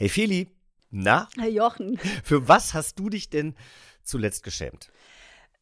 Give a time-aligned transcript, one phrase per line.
[0.00, 0.48] Hey Feli,
[0.88, 1.28] na?
[1.36, 1.98] Herr Jochen.
[2.24, 3.54] Für was hast du dich denn
[4.02, 4.90] zuletzt geschämt?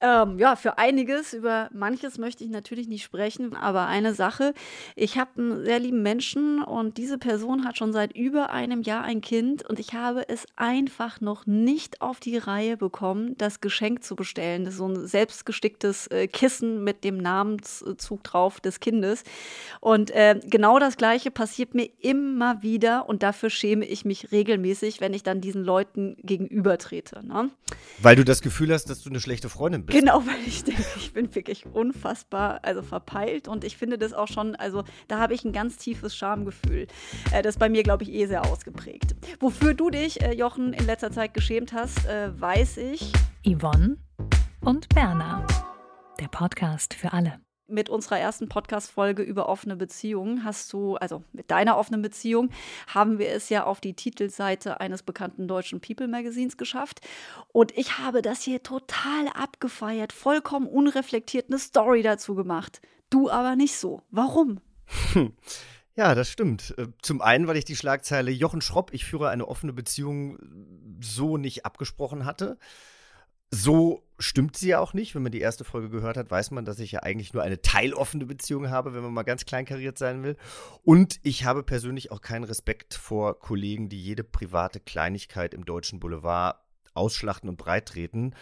[0.01, 1.33] Ähm, ja, für einiges.
[1.33, 4.55] Über manches möchte ich natürlich nicht sprechen, aber eine Sache.
[4.95, 9.03] Ich habe einen sehr lieben Menschen und diese Person hat schon seit über einem Jahr
[9.03, 14.05] ein Kind und ich habe es einfach noch nicht auf die Reihe bekommen, das Geschenk
[14.05, 14.65] zu bestellen.
[14.65, 19.25] Das ist so ein selbstgesticktes äh, Kissen mit dem Namenszug drauf des Kindes.
[19.81, 25.01] Und äh, genau das Gleiche passiert mir immer wieder und dafür schäme ich mich regelmäßig,
[25.01, 27.27] wenn ich dann diesen Leuten gegenübertrete.
[27.27, 27.51] Ne?
[28.01, 29.88] Weil du das Gefühl hast, dass du eine schlechte Freundin bist.
[29.89, 34.29] Genau, weil ich denke, ich bin wirklich unfassbar, also verpeilt und ich finde das auch
[34.29, 36.87] schon, also da habe ich ein ganz tiefes Schamgefühl.
[37.33, 39.17] Äh, das ist bei mir, glaube ich, eh sehr ausgeprägt.
[39.41, 43.13] Wofür du dich, äh, Jochen, in letzter Zeit geschämt hast, äh, weiß ich.
[43.45, 43.99] Yvonne
[44.61, 45.47] und Berna.
[46.21, 51.51] Der Podcast für alle mit unserer ersten Podcast-Folge über offene Beziehungen hast du, also mit
[51.51, 52.51] deiner offenen Beziehung,
[52.87, 57.01] haben wir es ja auf die Titelseite eines bekannten deutschen People-Magazins geschafft.
[57.53, 62.81] Und ich habe das hier total abgefeiert, vollkommen unreflektiert eine Story dazu gemacht.
[63.11, 64.03] Du aber nicht so.
[64.11, 64.61] Warum?
[65.99, 66.77] Ja, das stimmt.
[66.79, 70.39] Äh, zum einen, weil ich die Schlagzeile Jochen Schropp, ich führe eine offene Beziehung
[71.01, 72.57] so nicht abgesprochen hatte.
[73.51, 75.15] So stimmt sie ja auch nicht.
[75.15, 77.63] Wenn man die erste Folge gehört hat, weiß man, dass ich ja eigentlich nur eine
[77.63, 80.37] teiloffene Beziehung habe, wenn man mal ganz kleinkariert sein will.
[80.83, 86.01] Und ich habe persönlich auch keinen Respekt vor Kollegen, die jede private Kleinigkeit im deutschen
[86.01, 86.57] Boulevard
[86.95, 88.35] ausschlachten und breittreten.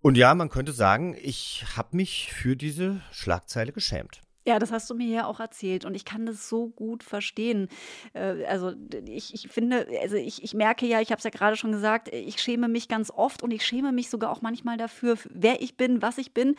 [0.00, 4.22] Und ja, man könnte sagen, ich habe mich für diese Schlagzeile geschämt.
[4.46, 7.68] Ja, das hast du mir ja auch erzählt und ich kann das so gut verstehen.
[8.14, 8.72] Äh, also
[9.06, 12.08] ich, ich finde, also ich, ich merke ja, ich habe es ja gerade schon gesagt,
[12.08, 15.76] ich schäme mich ganz oft und ich schäme mich sogar auch manchmal dafür, wer ich
[15.76, 16.56] bin, was ich bin.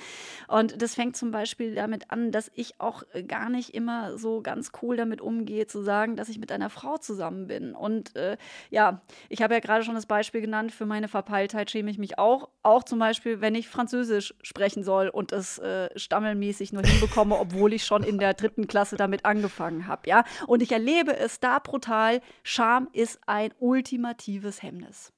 [0.47, 4.71] Und das fängt zum Beispiel damit an, dass ich auch gar nicht immer so ganz
[4.83, 7.73] cool damit umgehe, zu sagen, dass ich mit einer Frau zusammen bin.
[7.73, 8.37] Und äh,
[8.69, 12.19] ja, ich habe ja gerade schon das Beispiel genannt, für meine Verpeiltheit schäme ich mich
[12.19, 12.49] auch.
[12.61, 17.70] Auch zum Beispiel, wenn ich Französisch sprechen soll und es äh, stammelmäßig nur hinbekomme, obwohl
[17.71, 20.25] obwohl ich schon in der dritten Klasse damit angefangen habe, ja.
[20.47, 22.21] Und ich erlebe es da brutal.
[22.43, 25.13] Scham ist ein ultimatives Hemmnis.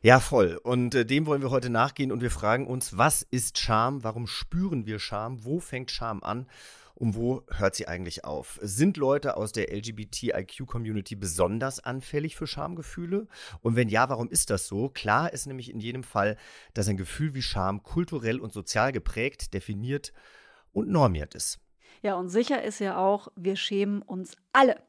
[0.00, 0.58] Ja, voll.
[0.62, 4.04] Und äh, dem wollen wir heute nachgehen und wir fragen uns, was ist Scham?
[4.04, 5.44] Warum spüren wir Scham?
[5.44, 6.46] Wo fängt Scham an?
[6.94, 8.58] Und wo hört sie eigentlich auf?
[8.62, 13.26] Sind Leute aus der LGBTIQ-Community besonders anfällig für Schamgefühle?
[13.60, 14.88] Und wenn ja, warum ist das so?
[14.88, 16.38] Klar ist nämlich in jedem Fall,
[16.72, 20.14] dass ein Gefühl wie Scham kulturell und sozial geprägt, definiert
[20.76, 21.58] und normiert ist.
[22.02, 24.80] Ja, und sicher ist ja auch, wir schämen uns alle.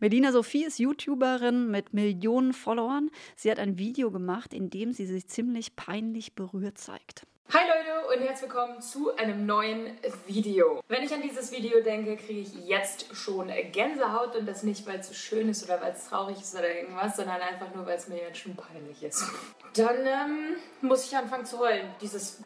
[0.00, 3.10] Melina Sophie ist YouTuberin mit Millionen Followern.
[3.34, 7.26] Sie hat ein Video gemacht, in dem sie sich ziemlich peinlich berührt zeigt.
[7.52, 10.82] Hi Leute und herzlich willkommen zu einem neuen Video.
[10.88, 14.98] Wenn ich an dieses Video denke, kriege ich jetzt schon Gänsehaut und das nicht, weil
[14.98, 17.98] es so schön ist oder weil es traurig ist oder irgendwas, sondern einfach nur, weil
[17.98, 19.22] es mir jetzt schon peinlich ist.
[19.76, 21.86] Dann ähm, muss ich anfangen zu heulen.
[22.00, 22.42] Dieses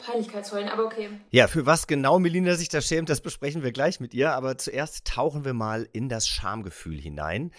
[0.00, 1.08] Peinlichkeitsheulen, aber okay.
[1.30, 4.32] Ja, für was genau Melina sich da schämt, das besprechen wir gleich mit ihr.
[4.32, 7.52] Aber zuerst tauchen wir mal in das Schamgefühl hinein.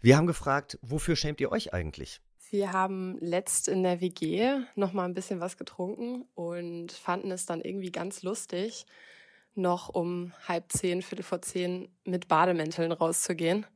[0.00, 2.20] Wir haben gefragt, wofür schämt ihr euch eigentlich?
[2.50, 7.46] Wir haben letzt in der WG noch mal ein bisschen was getrunken und fanden es
[7.46, 8.86] dann irgendwie ganz lustig,
[9.54, 13.66] noch um halb zehn, viertel vor zehn mit Bademänteln rauszugehen.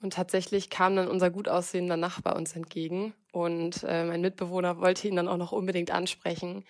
[0.00, 5.06] Und tatsächlich kam dann unser gut aussehender Nachbar uns entgegen und äh, mein Mitbewohner wollte
[5.06, 6.64] ihn dann auch noch unbedingt ansprechen.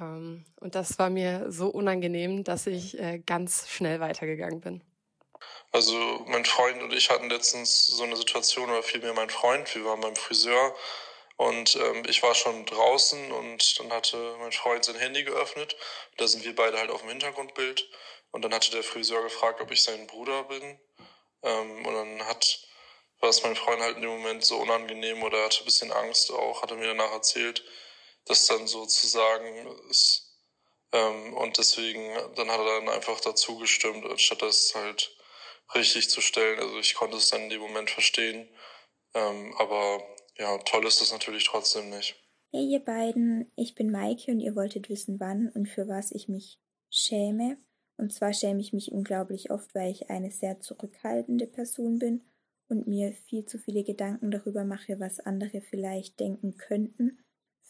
[0.00, 4.82] Ähm, und das war mir so unangenehm, dass ich äh, ganz schnell weitergegangen bin.
[5.72, 9.84] Also mein Freund und ich hatten letztens so eine Situation, oder vielmehr mein Freund, wir
[9.84, 10.74] waren beim Friseur
[11.36, 15.76] und ähm, ich war schon draußen und dann hatte mein Freund sein Handy geöffnet.
[16.16, 17.88] Da sind wir beide halt auf dem Hintergrundbild
[18.30, 20.78] und dann hatte der Friseur gefragt, ob ich sein Bruder bin.
[21.42, 22.60] Ähm, und dann hat
[23.20, 25.90] war es mein Freund halt in dem Moment so unangenehm oder er hatte ein bisschen
[25.92, 27.64] Angst auch, hat er mir danach erzählt
[28.26, 30.40] das dann sozusagen ist.
[30.92, 35.16] Ähm, und deswegen, dann hat er dann einfach dazu gestimmt, anstatt das halt
[35.74, 36.58] richtig zu stellen.
[36.60, 38.48] Also ich konnte es dann in dem Moment verstehen.
[39.14, 40.02] Ähm, aber
[40.36, 42.16] ja, toll ist es natürlich trotzdem nicht.
[42.52, 46.28] Hey ihr beiden, ich bin Maike und ihr wolltet wissen, wann und für was ich
[46.28, 46.60] mich
[46.90, 47.58] schäme.
[47.96, 52.24] Und zwar schäme ich mich unglaublich oft, weil ich eine sehr zurückhaltende Person bin
[52.68, 57.23] und mir viel zu viele Gedanken darüber mache, was andere vielleicht denken könnten.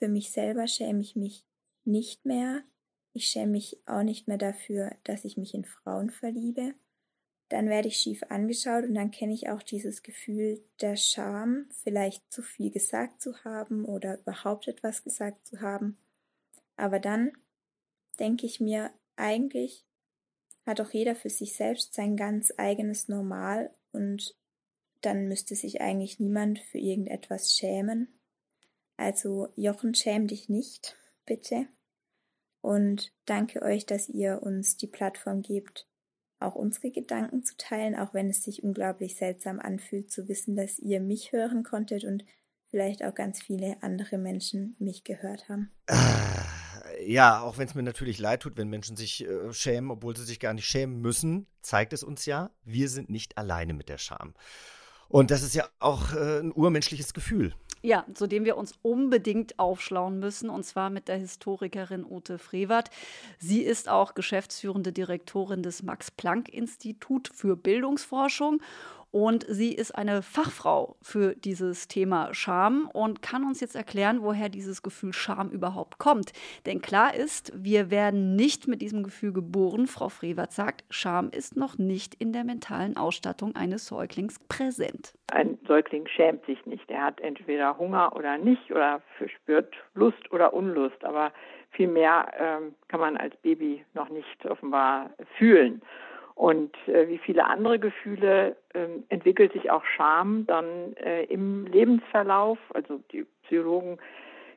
[0.05, 1.47] Für mich selber schäme ich mich
[1.87, 2.63] nicht mehr.
[3.15, 6.75] Ich schäme mich auch nicht mehr dafür, dass ich mich in Frauen verliebe.
[7.49, 12.31] Dann werde ich schief angeschaut und dann kenne ich auch dieses Gefühl der Scham, vielleicht
[12.31, 15.97] zu viel gesagt zu haben oder überhaupt etwas gesagt zu haben.
[16.77, 17.33] Aber dann
[18.21, 19.87] denke ich mir, eigentlich
[20.67, 24.37] hat auch jeder für sich selbst sein ganz eigenes Normal und
[25.01, 28.14] dann müsste sich eigentlich niemand für irgendetwas schämen.
[28.97, 30.97] Also Jochen, schäm dich nicht,
[31.27, 31.67] bitte.
[32.61, 35.87] Und danke euch, dass ihr uns die Plattform gebt,
[36.41, 40.79] auch unsere Gedanken zu teilen, auch wenn es sich unglaublich seltsam anfühlt zu wissen, dass
[40.79, 42.25] ihr mich hören konntet und
[42.71, 45.71] vielleicht auch ganz viele andere Menschen mich gehört haben.
[45.87, 46.45] Ah,
[47.07, 50.25] ja, auch wenn es mir natürlich leid tut, wenn Menschen sich äh, schämen, obwohl sie
[50.25, 53.99] sich gar nicht schämen müssen, zeigt es uns ja, wir sind nicht alleine mit der
[53.99, 54.35] Scham.
[55.09, 57.55] Und das ist ja auch äh, ein urmenschliches Gefühl.
[57.85, 62.89] Ja, zu dem wir uns unbedingt aufschlauen müssen, und zwar mit der Historikerin Ute Frevert.
[63.39, 68.63] Sie ist auch geschäftsführende Direktorin des Max-Planck-Institut für Bildungsforschung
[69.15, 74.49] und sie ist eine Fachfrau für dieses Thema Scham und kann uns jetzt erklären, woher
[74.49, 76.33] dieses Gefühl Scham überhaupt kommt.
[76.67, 79.87] Denn klar ist, wir werden nicht mit diesem Gefühl geboren.
[79.87, 85.15] Frau Frevert sagt, Scham ist noch nicht in der mentalen Ausstattung eines Säuglings präsent.
[85.31, 86.91] Ein Säugling schämt sich nicht.
[86.91, 91.05] Er hat entweder Hunger oder nicht oder verspürt Lust oder Unlust.
[91.05, 91.33] Aber
[91.71, 95.83] viel mehr ähm, kann man als Baby noch nicht offenbar fühlen.
[96.35, 102.59] Und äh, wie viele andere Gefühle äh, entwickelt sich auch Scham dann äh, im Lebensverlauf.
[102.75, 103.99] Also die Psychologen,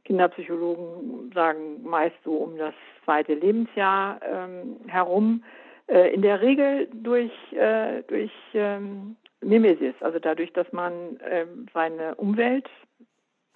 [0.06, 2.74] Kinderpsychologen sagen meist so um das
[3.06, 5.44] zweite Lebensjahr ähm, herum.
[5.88, 12.15] Äh, in der Regel durch, äh, durch ähm, Mimesis, also dadurch, dass man ähm, seine
[12.15, 12.68] Umwelt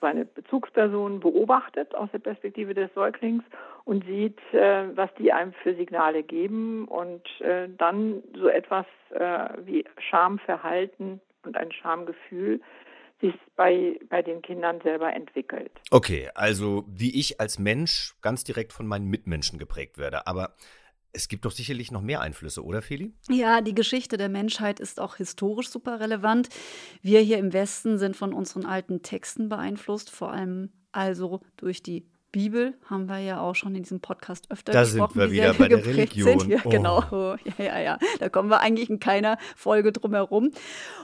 [0.01, 3.43] seine Bezugsperson beobachtet aus der Perspektive des Säuglings
[3.85, 9.49] und sieht, äh, was die einem für Signale geben und äh, dann so etwas äh,
[9.65, 12.61] wie Schamverhalten und ein Schamgefühl
[13.21, 15.71] sich bei, bei den Kindern selber entwickelt.
[15.91, 20.25] Okay, also wie ich als Mensch ganz direkt von meinen Mitmenschen geprägt werde.
[20.25, 20.55] Aber
[21.13, 23.13] es gibt doch sicherlich noch mehr Einflüsse, oder Feli?
[23.29, 26.49] Ja, die Geschichte der Menschheit ist auch historisch super relevant.
[27.01, 32.05] Wir hier im Westen sind von unseren alten Texten beeinflusst, vor allem also durch die
[32.31, 35.19] Bibel haben wir ja auch schon in diesem Podcast öfter da gesprochen.
[35.19, 36.39] Da sind wir wieder bei der Religion.
[36.39, 36.49] Sind.
[36.49, 37.03] Ja, genau.
[37.11, 37.35] Oh.
[37.57, 37.99] Ja, ja, ja.
[38.19, 40.51] Da kommen wir eigentlich in keiner Folge drum herum.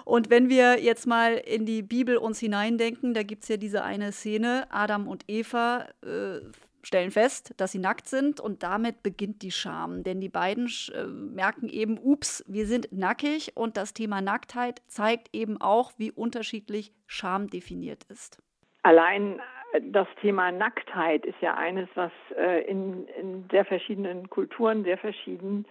[0.05, 3.83] Und wenn wir jetzt mal in die Bibel uns hineindenken, da gibt es ja diese
[3.83, 6.39] eine Szene, Adam und Eva äh,
[6.87, 10.03] stellen fest, dass sie nackt sind und damit beginnt die Scham.
[10.03, 15.29] Denn die beiden äh, merken eben, ups, wir sind nackig und das Thema Nacktheit zeigt
[15.33, 18.41] eben auch, wie unterschiedlich Scham definiert ist.
[18.83, 19.39] Allein
[19.73, 24.97] äh, das Thema Nacktheit ist ja eines, was äh, in, in sehr verschiedenen Kulturen sehr
[24.97, 25.65] verschieden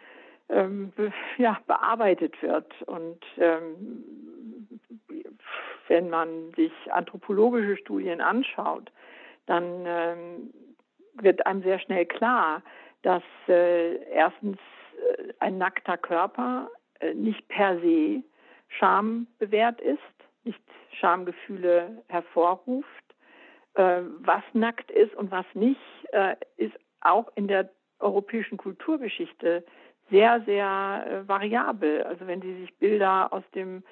[0.49, 2.71] ähm, be ja, bearbeitet wird.
[2.83, 4.05] Und ähm,
[5.89, 8.93] wenn man sich anthropologische Studien anschaut,
[9.47, 10.51] dann ähm,
[11.23, 12.63] wird einem sehr schnell klar,
[13.03, 16.71] dass äh, erstens äh, ein nackter Körper
[17.01, 18.23] äh, nicht per se
[18.69, 20.01] Scham bewährt ist,
[20.45, 20.61] nicht
[20.99, 22.89] Schamgefühle hervorruft.
[23.75, 25.81] Äh, was nackt ist und was nicht,
[26.57, 27.69] ist auch in der
[27.99, 29.65] europäischen Kulturgeschichte
[30.11, 32.05] sehr, sehr variabel.
[32.05, 33.83] Also wenn Sie sich Bilder aus dem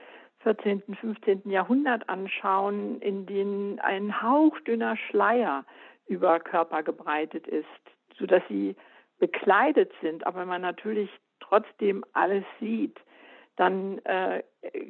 [0.45, 1.43] 14., 15.
[1.51, 5.65] Jahrhundert anschauen, in denen ein hauchdünner Schleier
[6.07, 7.67] über Körper gebreitet ist,
[8.19, 8.77] sodass sie
[9.19, 12.99] bekleidet sind, aber man natürlich trotzdem alles sieht,
[13.57, 14.43] dann äh,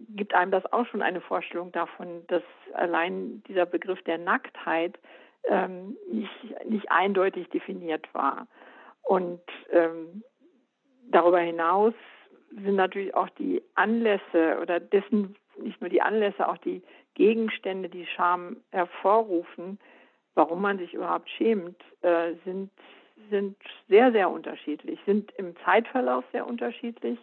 [0.08, 2.42] gibt einem das auch schon eine Vorstellung davon, dass
[2.72, 4.98] allein dieser Begriff der Nacktheit
[5.44, 8.46] ähm, nicht, nicht eindeutig definiert war.
[9.02, 10.22] Und ähm,
[11.10, 11.92] darüber hinaus
[12.50, 16.82] sind natürlich auch die Anlässe oder dessen, nicht nur die Anlässe, auch die
[17.14, 19.78] Gegenstände, die Scham hervorrufen,
[20.34, 22.70] warum man sich überhaupt schämt, äh, sind,
[23.30, 23.56] sind
[23.88, 27.18] sehr, sehr unterschiedlich, sind im Zeitverlauf sehr unterschiedlich.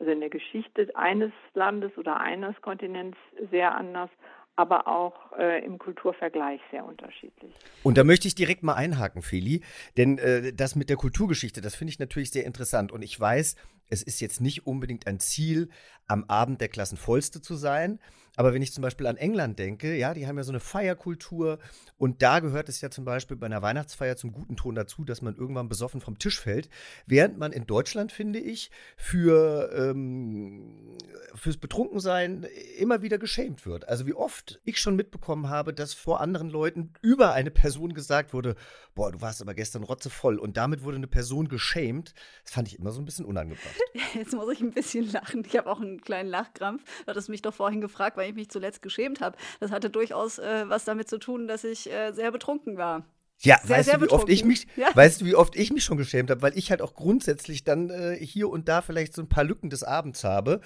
[0.00, 3.18] Also in der Geschichte eines Landes oder eines Kontinents
[3.50, 4.10] sehr anders,
[4.54, 7.52] aber auch äh, im Kulturvergleich sehr unterschiedlich.
[7.82, 9.62] Und da möchte ich direkt mal einhaken, Feli,
[9.96, 12.92] denn äh, das mit der Kulturgeschichte, das finde ich natürlich sehr interessant.
[12.92, 13.56] Und ich weiß,
[13.88, 15.68] Es ist jetzt nicht unbedingt ein Ziel,
[16.08, 18.00] am Abend der Klassenvollste zu sein.
[18.36, 21.58] Aber wenn ich zum Beispiel an England denke, ja, die haben ja so eine Feierkultur
[21.96, 25.22] und da gehört es ja zum Beispiel bei einer Weihnachtsfeier zum guten Ton dazu, dass
[25.22, 26.70] man irgendwann besoffen vom Tisch fällt.
[27.04, 30.96] Während man in Deutschland, finde ich, für, ähm,
[31.34, 32.46] fürs Betrunkensein
[32.78, 33.88] immer wieder geschämt wird.
[33.88, 38.32] Also wie oft ich schon mitbekommen habe, dass vor anderen Leuten über eine Person gesagt
[38.32, 38.54] wurde,
[38.98, 42.14] boah, du warst aber gestern rotzevoll und damit wurde eine Person geschämt.
[42.42, 43.76] Das fand ich immer so ein bisschen unangebracht.
[44.14, 45.44] Jetzt muss ich ein bisschen lachen.
[45.46, 46.82] Ich habe auch einen kleinen Lachkrampf.
[46.82, 49.38] Du hattest mich doch vorhin gefragt, weil ich mich zuletzt geschämt habe.
[49.60, 53.04] Das hatte durchaus äh, was damit zu tun, dass ich äh, sehr betrunken war.
[53.40, 54.88] Ja, sehr, weißt, sehr du, wie oft ich mich, ja.
[54.92, 57.90] weißt du, wie oft ich mich schon geschämt habe, weil ich halt auch grundsätzlich dann
[57.90, 60.60] äh, hier und da vielleicht so ein paar Lücken des Abends habe.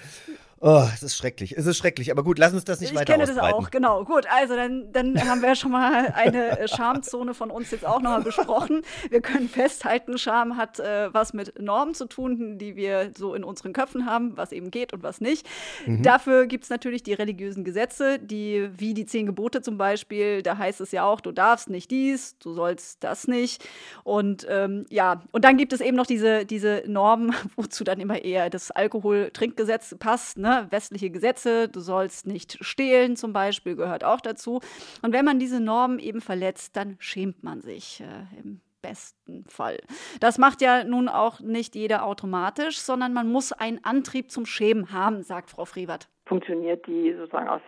[0.65, 1.57] Oh, es ist schrecklich.
[1.57, 2.09] Es ist schrecklich.
[2.09, 4.05] Aber gut, lass uns das nicht ich weiter Ich kenne das auch, genau.
[4.05, 7.99] Gut, also dann, dann haben wir schon mal eine äh, Schamzone von uns jetzt auch
[7.99, 8.81] noch mal besprochen.
[9.09, 13.43] Wir können festhalten, Scham hat äh, was mit Normen zu tun, die wir so in
[13.43, 15.45] unseren Köpfen haben, was eben geht und was nicht.
[15.85, 16.01] Mhm.
[16.01, 20.57] Dafür gibt es natürlich die religiösen Gesetze, die, wie die zehn Gebote zum Beispiel, da
[20.57, 23.67] heißt es ja auch, du darfst nicht dies, du sollst das nicht.
[24.05, 28.23] Und ähm, ja, und dann gibt es eben noch diese, diese Normen, wozu dann immer
[28.23, 30.52] eher das Alkohol-Trinkgesetz passt, ne?
[30.69, 34.61] Westliche Gesetze, du sollst nicht stehlen zum Beispiel, gehört auch dazu.
[35.01, 39.79] Und wenn man diese Normen eben verletzt, dann schämt man sich äh, im besten Fall.
[40.19, 44.91] Das macht ja nun auch nicht jeder automatisch, sondern man muss einen Antrieb zum Schämen
[44.91, 46.09] haben, sagt Frau Frevert.
[46.25, 47.61] Funktioniert die sozusagen aus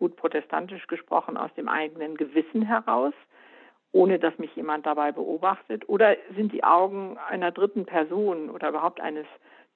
[0.00, 3.12] gut protestantisch gesprochen aus dem eigenen Gewissen heraus,
[3.92, 5.88] ohne dass mich jemand dabei beobachtet?
[5.88, 9.26] Oder sind die Augen einer dritten Person oder überhaupt eines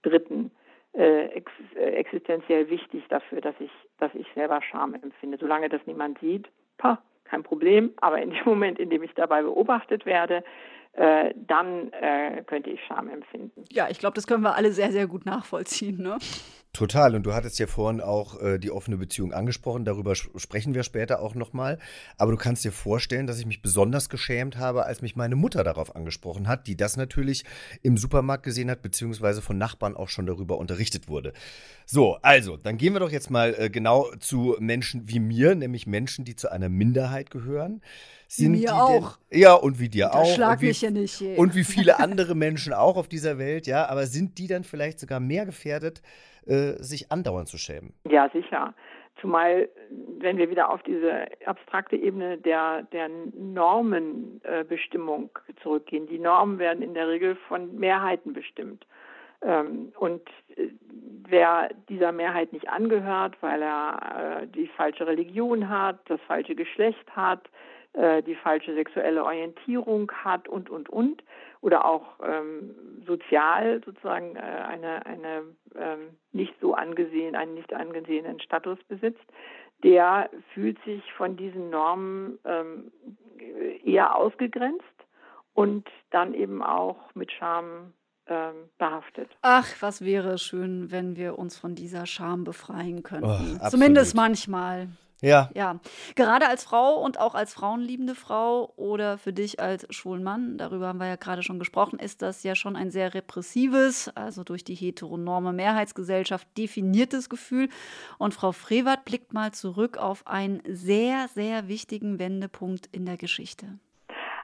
[0.02, 0.50] Dritten
[0.94, 5.38] äh, ex äh, existenziell wichtig dafür, dass ich, dass ich selber Scham empfinde.
[5.40, 6.48] Solange das niemand sieht,
[6.78, 7.92] pah, kein Problem.
[7.96, 10.44] Aber in dem Moment, in dem ich dabei beobachtet werde,
[10.96, 13.64] äh, dann äh, könnte ich Scham empfinden.
[13.70, 16.00] Ja, ich glaube, das können wir alle sehr, sehr gut nachvollziehen.
[16.00, 16.18] Ne?
[16.74, 17.14] Total.
[17.14, 19.84] Und du hattest ja vorhin auch äh, die offene Beziehung angesprochen.
[19.84, 21.78] Darüber sprechen wir später auch nochmal.
[22.18, 25.62] Aber du kannst dir vorstellen, dass ich mich besonders geschämt habe, als mich meine Mutter
[25.62, 27.44] darauf angesprochen hat, die das natürlich
[27.82, 31.32] im Supermarkt gesehen hat, beziehungsweise von Nachbarn auch schon darüber unterrichtet wurde.
[31.86, 35.86] So, also, dann gehen wir doch jetzt mal äh, genau zu Menschen wie mir, nämlich
[35.86, 37.82] Menschen, die zu einer Minderheit gehören.
[38.36, 39.18] Sind mir auch.
[39.30, 40.34] Denn, ja, und wie dir auch.
[40.34, 41.20] Schlag und wie, mich ja nicht.
[41.20, 41.36] Ey.
[41.36, 43.86] Und wie viele andere Menschen auch auf dieser Welt, ja.
[43.86, 46.02] Aber sind die dann vielleicht sogar mehr gefährdet?
[46.46, 47.92] äh, sich andauernd zu schämen.
[48.08, 48.72] Ja, sicher.
[49.20, 49.68] Zumal,
[50.18, 56.08] wenn wir wieder auf diese abstrakte Ebene der, der Normenbestimmung äh, zurückgehen.
[56.08, 58.84] Die Normen werden in der Regel von Mehrheiten bestimmt.
[59.42, 60.22] Ähm, und
[60.56, 60.68] äh,
[61.28, 67.10] wer dieser Mehrheit nicht angehört, weil er äh, die falsche Religion hat, das falsche Geschlecht
[67.14, 67.50] hat, äh,
[67.96, 71.22] die falsche sexuelle Orientierung hat und, und, und,
[71.60, 72.74] oder auch ähm,
[73.06, 75.42] sozial sozusagen äh, eine, eine
[75.74, 79.24] ähm, nicht so angesehen, einen nicht angesehenen Status besitzt,
[79.82, 82.92] der fühlt sich von diesen Normen ähm,
[83.82, 84.84] eher ausgegrenzt
[85.54, 87.94] und dann eben auch mit Scham
[88.26, 89.30] ähm, behaftet.
[89.42, 93.58] Ach, was wäre schön, wenn wir uns von dieser Scham befreien könnten.
[93.62, 94.88] Oh, Zumindest manchmal.
[95.24, 95.50] Ja.
[95.54, 95.80] Ja.
[96.14, 100.88] Gerade als Frau und auch als frauenliebende Frau oder für dich als schwulen Mann, darüber
[100.88, 104.64] haben wir ja gerade schon gesprochen, ist das ja schon ein sehr repressives, also durch
[104.64, 107.68] die heteronorme Mehrheitsgesellschaft definiertes Gefühl.
[108.18, 113.66] Und Frau Frevert blickt mal zurück auf einen sehr, sehr wichtigen Wendepunkt in der Geschichte.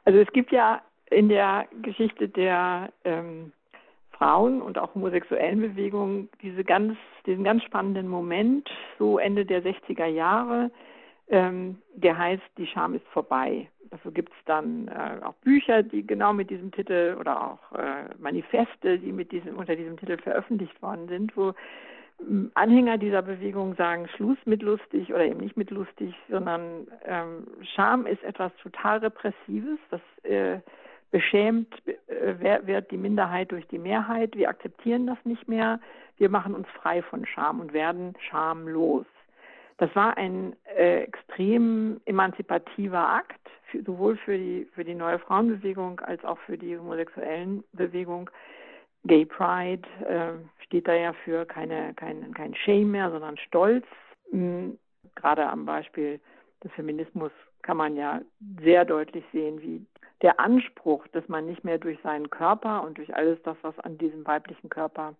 [0.05, 3.53] Also es gibt ja in der Geschichte der ähm,
[4.21, 10.05] Frauen und auch homosexuellen Bewegungen diese ganz, diesen ganz spannenden Moment, so Ende der 60er
[10.05, 10.71] Jahre,
[11.29, 13.69] ähm, der heißt, die Scham ist vorbei.
[13.91, 18.15] Dafür gibt es dann äh, auch Bücher, die genau mit diesem Titel oder auch äh,
[18.19, 21.55] Manifeste, die mit diesem, unter diesem Titel veröffentlicht worden sind, wo
[22.21, 27.47] ähm, Anhänger dieser Bewegung sagen, Schluss mit lustig oder eben nicht mit lustig, sondern ähm,
[27.75, 30.59] Scham ist etwas total Repressives, das äh,
[31.11, 34.37] beschämt äh, wird die Minderheit durch die Mehrheit.
[34.37, 35.81] Wir akzeptieren das nicht mehr.
[36.17, 39.07] Wir machen uns frei von Scham und werden schamlos.
[39.79, 43.40] Das war ein äh, extrem emanzipativer Akt,
[43.71, 48.31] für, sowohl für die, für die neue Frauenbewegung als auch für die homosexuellen Bewegung.
[49.05, 50.33] Gay Pride äh,
[50.67, 53.87] steht da ja für keine, kein, kein Shame mehr, sondern Stolz.
[54.31, 54.79] Mhm.
[55.14, 56.21] Gerade am Beispiel
[56.62, 58.21] des Feminismus kann man ja
[58.62, 59.87] sehr deutlich sehen, wie
[60.23, 63.99] der Anspruch, dass man nicht mehr durch seinen Körper und durch alles das, was an
[63.99, 65.15] diesem weiblichen Körper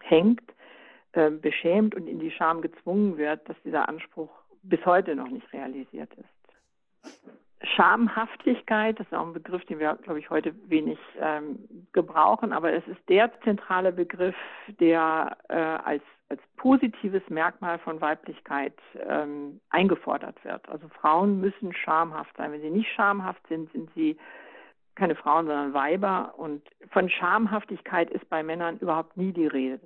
[0.00, 0.42] hängt,
[1.12, 4.30] äh, beschämt und in die Scham gezwungen wird, dass dieser Anspruch
[4.62, 7.14] bis heute noch nicht realisiert ist.
[7.62, 11.58] Schamhaftigkeit, das ist auch ein Begriff, den wir, glaube ich, heute wenig ähm,
[11.92, 14.36] gebrauchen, aber es ist der zentrale Begriff,
[14.80, 18.74] der äh, als, als positives Merkmal von Weiblichkeit
[19.06, 20.66] ähm, eingefordert wird.
[20.70, 22.52] Also Frauen müssen schamhaft sein.
[22.52, 24.16] Wenn sie nicht schamhaft sind, sind sie
[24.94, 26.34] keine Frauen, sondern Weiber.
[26.38, 29.80] Und von Schamhaftigkeit ist bei Männern überhaupt nie die Rede.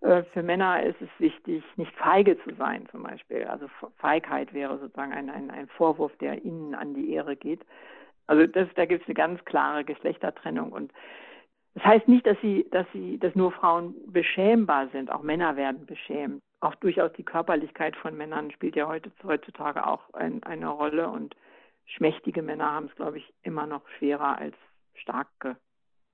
[0.00, 3.44] Äh, für Männer ist es wichtig, nicht feige zu sein, zum Beispiel.
[3.44, 7.64] Also Feigheit wäre sozusagen ein, ein, ein Vorwurf, der ihnen an die Ehre geht.
[8.26, 10.92] Also das, da gibt es eine ganz klare Geschlechtertrennung und
[11.74, 15.12] das heißt nicht, dass sie, dass sie, dass nur Frauen beschämbar sind.
[15.12, 16.42] Auch Männer werden beschämt.
[16.60, 21.36] Auch durchaus die Körperlichkeit von Männern spielt ja heute, heutzutage auch ein, eine Rolle und
[21.86, 24.56] schmächtige Männer haben es, glaube ich, immer noch schwerer als
[24.94, 25.56] starke,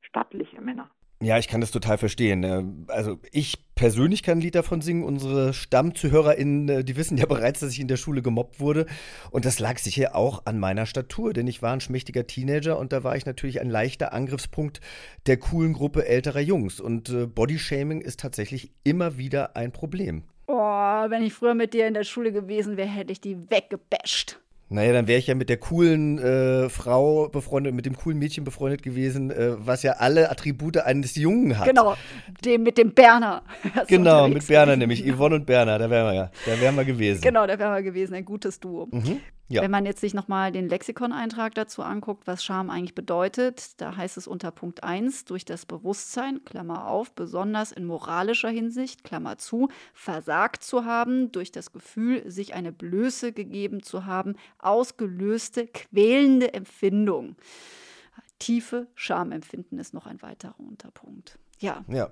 [0.02, 0.90] stattliche Männer.
[1.24, 2.40] Ja, ich kann das total verstehen.
[2.40, 2.70] Ne?
[2.88, 5.04] Also ich persönlich kann ein Lied davon singen.
[5.04, 8.84] Unsere StammzuhörerInnen, äh, die wissen ja bereits, dass ich in der Schule gemobbt wurde.
[9.30, 12.92] Und das lag sicher auch an meiner Statur, denn ich war ein schmächtiger Teenager und
[12.92, 14.82] da war ich natürlich ein leichter Angriffspunkt
[15.24, 16.78] der coolen Gruppe älterer Jungs.
[16.78, 20.24] Und äh, Bodyshaming ist tatsächlich immer wieder ein Problem.
[20.46, 24.40] Oh, wenn ich früher mit dir in der Schule gewesen wäre, hätte ich die weggebasht.
[24.70, 28.44] Naja, dann wäre ich ja mit der coolen äh, Frau befreundet, mit dem coolen Mädchen
[28.44, 31.66] befreundet gewesen, äh, was ja alle Attribute eines Jungen hat.
[31.66, 31.94] Genau,
[32.44, 33.42] dem, mit dem Berner.
[33.88, 37.20] Genau, mit Berner nämlich, Yvonne und Berner, da wären wir ja, da wären wir gewesen.
[37.20, 38.88] Genau, da wären wir gewesen, ein gutes Duo.
[38.90, 39.20] Mhm.
[39.48, 39.60] Ja.
[39.60, 44.16] Wenn man jetzt sich nochmal den Lexikon-Eintrag dazu anguckt, was Scham eigentlich bedeutet, da heißt
[44.16, 49.68] es unter Punkt 1, durch das Bewusstsein, Klammer auf, besonders in moralischer Hinsicht, Klammer zu,
[49.92, 57.36] versagt zu haben, durch das Gefühl, sich eine Blöße gegeben zu haben, ausgelöste, quälende Empfindung.
[58.38, 61.38] Tiefe Schamempfinden ist noch ein weiterer Unterpunkt.
[61.58, 61.84] Ja.
[61.88, 62.10] Ja.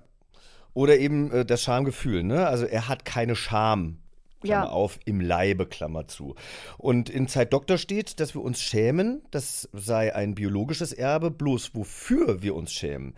[0.74, 2.46] Oder eben äh, das Schamgefühl, ne?
[2.46, 4.01] Also er hat keine Scham
[4.42, 4.70] Klammer ja.
[4.70, 6.34] auf, im Leibe, Klammer zu.
[6.78, 11.74] Und in Zeit Doktor steht, dass wir uns schämen, das sei ein biologisches Erbe, bloß
[11.74, 13.14] wofür wir uns schämen,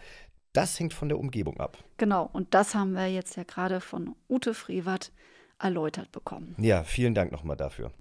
[0.52, 1.78] das hängt von der Umgebung ab.
[1.96, 5.12] Genau, und das haben wir jetzt ja gerade von Ute Frevert
[5.58, 6.54] erläutert bekommen.
[6.58, 7.92] Ja, vielen Dank nochmal dafür.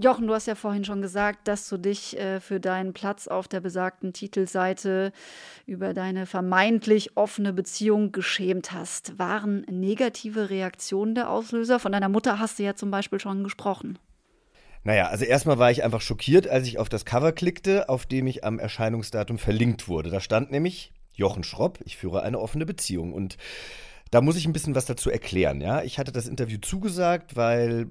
[0.00, 3.46] Jochen, du hast ja vorhin schon gesagt, dass du dich äh, für deinen Platz auf
[3.46, 5.12] der besagten Titelseite
[5.66, 9.18] über deine vermeintlich offene Beziehung geschämt hast.
[9.18, 11.78] Waren negative Reaktionen der Auslöser?
[11.78, 13.98] Von deiner Mutter hast du ja zum Beispiel schon gesprochen.
[14.84, 18.26] Naja, also erstmal war ich einfach schockiert, als ich auf das Cover klickte, auf dem
[18.26, 20.10] ich am Erscheinungsdatum verlinkt wurde.
[20.10, 23.12] Da stand nämlich Jochen Schropp, ich führe eine offene Beziehung.
[23.12, 23.36] Und
[24.10, 25.82] da muss ich ein bisschen was dazu erklären, ja.
[25.82, 27.90] Ich hatte das Interview zugesagt, weil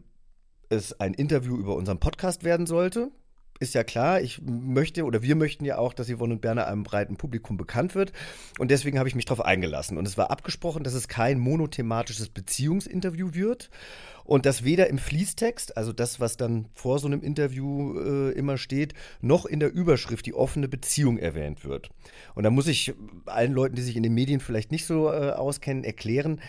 [0.72, 3.12] es ein Interview über unseren Podcast werden sollte.
[3.60, 6.82] Ist ja klar, ich möchte oder wir möchten ja auch, dass Yvonne und Berner einem
[6.82, 8.12] breiten Publikum bekannt wird.
[8.58, 10.00] Und deswegen habe ich mich darauf eingelassen.
[10.00, 13.70] Und es war abgesprochen, dass es kein monothematisches Beziehungsinterview wird
[14.24, 18.58] und dass weder im Fließtext, also das, was dann vor so einem Interview äh, immer
[18.58, 21.90] steht, noch in der Überschrift die offene Beziehung erwähnt wird.
[22.34, 25.32] Und da muss ich allen Leuten, die sich in den Medien vielleicht nicht so äh,
[25.32, 26.42] auskennen, erklären,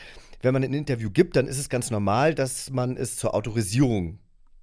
[0.42, 4.18] wenn man ein Interview gibt, dann ist es ganz normal, dass man es zur Autorisierung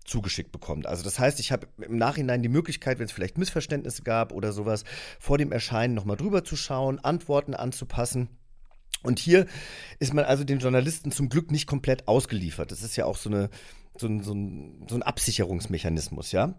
[0.06, 0.88] zugeschickt bekommt.
[0.88, 4.52] Also das heißt, ich habe im Nachhinein die Möglichkeit, wenn es vielleicht Missverständnisse gab oder
[4.52, 4.84] sowas,
[5.20, 8.30] vor dem Erscheinen nochmal drüber zu schauen, Antworten anzupassen.
[9.04, 9.46] Und hier
[10.00, 12.72] ist man also den Journalisten zum Glück nicht komplett ausgeliefert.
[12.72, 13.50] Das ist ja auch so, eine,
[13.98, 16.56] so, ein, so, ein, so ein Absicherungsmechanismus, ja.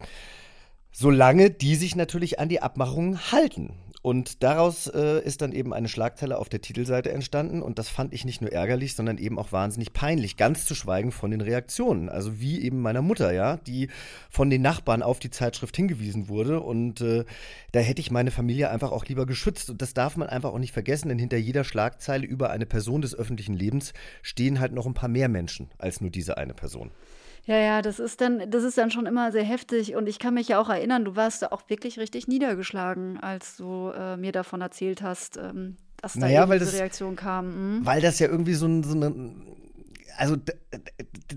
[0.92, 3.74] Solange die sich natürlich an die Abmachungen halten.
[4.02, 8.14] Und daraus äh, ist dann eben eine Schlagzeile auf der Titelseite entstanden und das fand
[8.14, 12.08] ich nicht nur ärgerlich, sondern eben auch wahnsinnig peinlich, ganz zu schweigen von den Reaktionen.
[12.08, 13.88] Also wie eben meiner Mutter, ja, die
[14.30, 17.26] von den Nachbarn auf die Zeitschrift hingewiesen wurde und äh,
[17.72, 20.58] da hätte ich meine Familie einfach auch lieber geschützt und das darf man einfach auch
[20.58, 24.86] nicht vergessen, denn hinter jeder Schlagzeile über eine Person des öffentlichen Lebens stehen halt noch
[24.86, 26.90] ein paar mehr Menschen als nur diese eine Person.
[27.46, 29.96] Ja, ja, das ist dann, das ist dann schon immer sehr heftig.
[29.96, 33.56] Und ich kann mich ja auch erinnern, du warst da auch wirklich richtig niedergeschlagen, als
[33.56, 37.78] du äh, mir davon erzählt hast, ähm, dass da naja, diese das, Reaktion kam.
[37.78, 37.86] Mhm.
[37.86, 39.14] Weil das ja irgendwie so, ein, so eine
[40.20, 40.36] also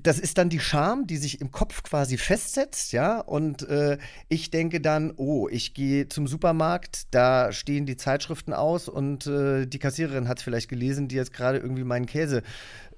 [0.03, 3.21] das ist dann die Scham, die sich im Kopf quasi festsetzt, ja.
[3.21, 8.89] Und äh, ich denke dann, oh, ich gehe zum Supermarkt, da stehen die Zeitschriften aus
[8.89, 12.43] und äh, die Kassiererin hat es vielleicht gelesen, die jetzt gerade irgendwie meinen Käse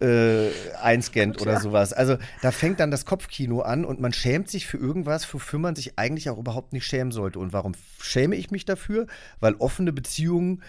[0.01, 0.49] äh,
[0.81, 1.59] einscannt oder ja.
[1.59, 1.93] sowas.
[1.93, 5.75] Also da fängt dann das Kopfkino an und man schämt sich für irgendwas, wofür man
[5.75, 7.37] sich eigentlich auch überhaupt nicht schämen sollte.
[7.37, 9.05] Und warum schäme ich mich dafür?
[9.39, 10.63] Weil offene Beziehungen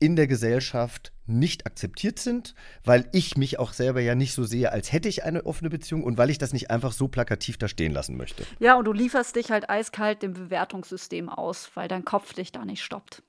[0.00, 4.72] in der Gesellschaft nicht akzeptiert sind, weil ich mich auch selber ja nicht so sehe,
[4.72, 7.68] als hätte ich eine offene Beziehung und weil ich das nicht einfach so plakativ da
[7.68, 8.44] stehen lassen möchte.
[8.58, 12.64] Ja, und du lieferst dich halt eiskalt dem Bewertungssystem aus, weil dein Kopf dich da
[12.64, 13.22] nicht stoppt.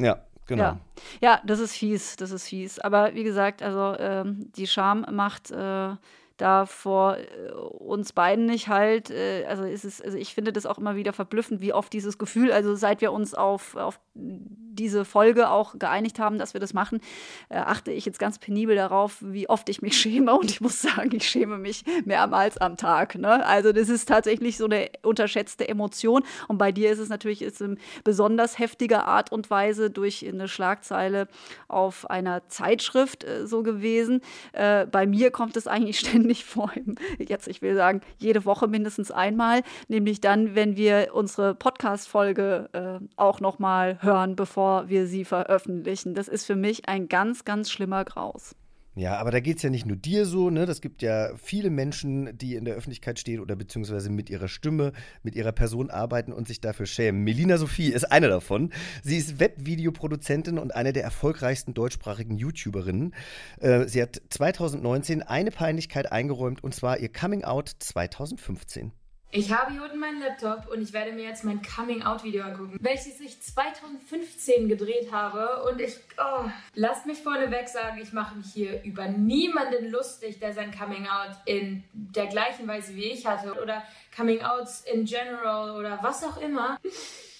[0.00, 0.62] Ja, genau.
[0.62, 0.80] Ja,
[1.20, 2.78] ja das ist fies, das ist fies.
[2.78, 5.94] Aber wie gesagt, also ähm, die Scham macht äh,
[6.36, 10.66] da vor äh, uns beiden nicht halt, äh, also ist es, also ich finde das
[10.66, 15.04] auch immer wieder verblüffend, wie oft dieses Gefühl, also seit wir uns auf, auf diese
[15.04, 17.00] Folge auch geeinigt haben, dass wir das machen,
[17.48, 20.34] äh, achte ich jetzt ganz penibel darauf, wie oft ich mich schäme.
[20.34, 23.16] Und ich muss sagen, ich schäme mich mehrmals am Tag.
[23.16, 23.44] Ne?
[23.44, 26.22] Also das ist tatsächlich so eine unterschätzte Emotion.
[26.48, 30.48] Und bei dir ist es natürlich ist in besonders heftiger Art und Weise durch eine
[30.48, 31.28] Schlagzeile
[31.68, 34.20] auf einer Zeitschrift so gewesen.
[34.52, 36.72] Bei mir kommt es eigentlich ständig vor.
[37.18, 39.62] Jetzt, ich will sagen, jede Woche mindestens einmal.
[39.88, 46.14] Nämlich dann, wenn wir unsere Podcast-Folge äh, auch nochmal hören, bevor wir sie veröffentlichen.
[46.14, 48.54] Das ist für mich ein ganz, ganz schlimmer Graus.
[48.94, 50.66] Ja, aber da geht es ja nicht nur dir so, ne?
[50.66, 54.92] Das gibt ja viele Menschen, die in der Öffentlichkeit stehen oder beziehungsweise mit ihrer Stimme,
[55.22, 57.24] mit ihrer Person arbeiten und sich dafür schämen.
[57.24, 58.70] Melina Sophie ist eine davon.
[59.02, 63.14] Sie ist Webvideoproduzentin und eine der erfolgreichsten deutschsprachigen YouTuberinnen.
[63.60, 68.92] Äh, sie hat 2019 eine Peinlichkeit eingeräumt und zwar ihr Coming Out 2015.
[69.34, 73.18] Ich habe hier unten meinen Laptop und ich werde mir jetzt mein Coming-out-Video angucken, welches
[73.18, 75.64] ich 2015 gedreht habe.
[75.64, 80.52] Und ich, oh, lasst mich vorneweg sagen, ich mache mich hier über niemanden lustig, der
[80.52, 83.82] sein Coming-out in der gleichen Weise wie ich hatte oder
[84.14, 86.78] Coming-outs in general oder was auch immer.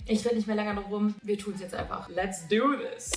[0.07, 1.14] Ich rede nicht mehr länger drum.
[1.22, 2.09] Wir tun es jetzt einfach.
[2.09, 3.12] Let's do this.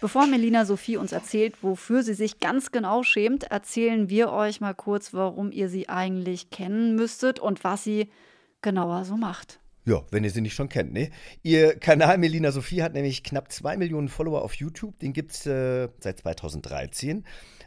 [0.00, 4.74] Bevor Melina Sophie uns erzählt, wofür sie sich ganz genau schämt, erzählen wir euch mal
[4.74, 8.08] kurz, warum ihr sie eigentlich kennen müsstet und was sie
[8.62, 9.60] genauer so macht.
[9.84, 11.10] Ja, wenn ihr sie nicht schon kennt, ne?
[11.42, 14.98] Ihr Kanal Melina Sophie hat nämlich knapp zwei Millionen Follower auf YouTube.
[15.00, 17.24] Den gibt es äh, seit 2013.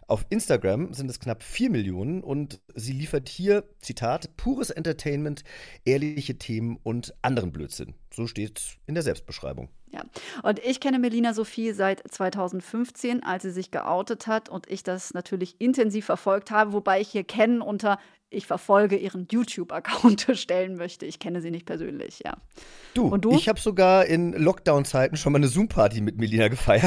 [0.08, 5.44] Auf Instagram sind es knapp vier Millionen und sie liefert hier, Zitat, pures Entertainment,
[5.86, 7.94] ehrliche Themen und anderen Blödsinn.
[8.12, 9.70] So steht es in der Selbstbeschreibung.
[9.94, 10.02] Ja,
[10.42, 15.14] und ich kenne Melina Sophie seit 2015, als sie sich geoutet hat und ich das
[15.14, 18.00] natürlich intensiv verfolgt habe, wobei ich hier kennen unter
[18.34, 21.06] ich verfolge ihren YouTube-Account stellen möchte.
[21.06, 22.34] Ich kenne sie nicht persönlich, ja.
[22.94, 23.36] Du, Und du?
[23.36, 26.84] ich habe sogar in Lockdown-Zeiten schon mal eine Zoom-Party mit Melina gefeiert.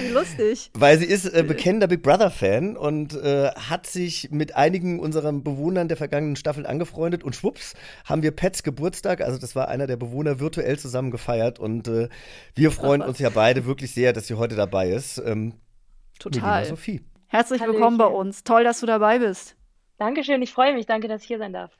[0.00, 0.70] Wie lustig.
[0.74, 5.88] Weil sie ist äh, bekennender Big Brother-Fan und äh, hat sich mit einigen unserer Bewohnern
[5.88, 9.96] der vergangenen Staffeln angefreundet und schwupps haben wir Pets Geburtstag, also das war einer der
[9.96, 12.08] Bewohner, virtuell zusammen gefeiert und äh,
[12.54, 15.18] wir freuen uns ja beide wirklich sehr, dass sie heute dabei ist.
[15.24, 15.54] Ähm,
[16.18, 16.40] Total.
[16.60, 17.00] Melina Sophie.
[17.28, 17.80] Herzlich Hallöchen.
[17.80, 18.44] willkommen bei uns.
[18.44, 19.56] Toll, dass du dabei bist.
[20.00, 20.86] Dankeschön, ich freue mich.
[20.86, 21.70] Danke, dass ich hier sein darf.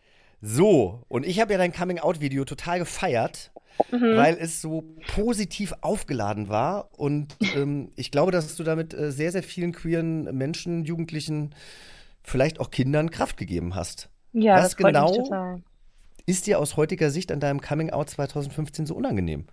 [0.43, 3.51] So, und ich habe ja dein Coming-out-Video total gefeiert,
[3.91, 4.15] mhm.
[4.15, 6.91] weil es so positiv aufgeladen war.
[6.99, 11.55] Und ähm, ich glaube, dass du damit äh, sehr, sehr vielen queeren Menschen, Jugendlichen,
[12.23, 14.11] vielleicht auch Kindern Kraft gegeben hast.
[14.35, 15.63] Ja, Was das genau mich total.
[16.27, 19.47] ist dir aus heutiger Sicht an deinem Coming-out 2015 so unangenehm?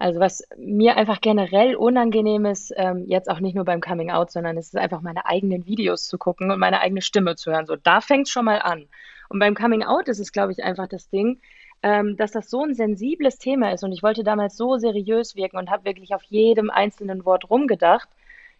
[0.00, 4.30] Also was mir einfach generell unangenehm ist, ähm, jetzt auch nicht nur beim Coming Out,
[4.30, 7.66] sondern es ist einfach meine eigenen Videos zu gucken und meine eigene Stimme zu hören.
[7.66, 8.88] So, da fängt es schon mal an.
[9.28, 11.42] Und beim Coming Out ist es, glaube ich, einfach das Ding,
[11.82, 15.58] ähm, dass das so ein sensibles Thema ist und ich wollte damals so seriös wirken
[15.58, 18.08] und habe wirklich auf jedem einzelnen Wort rumgedacht.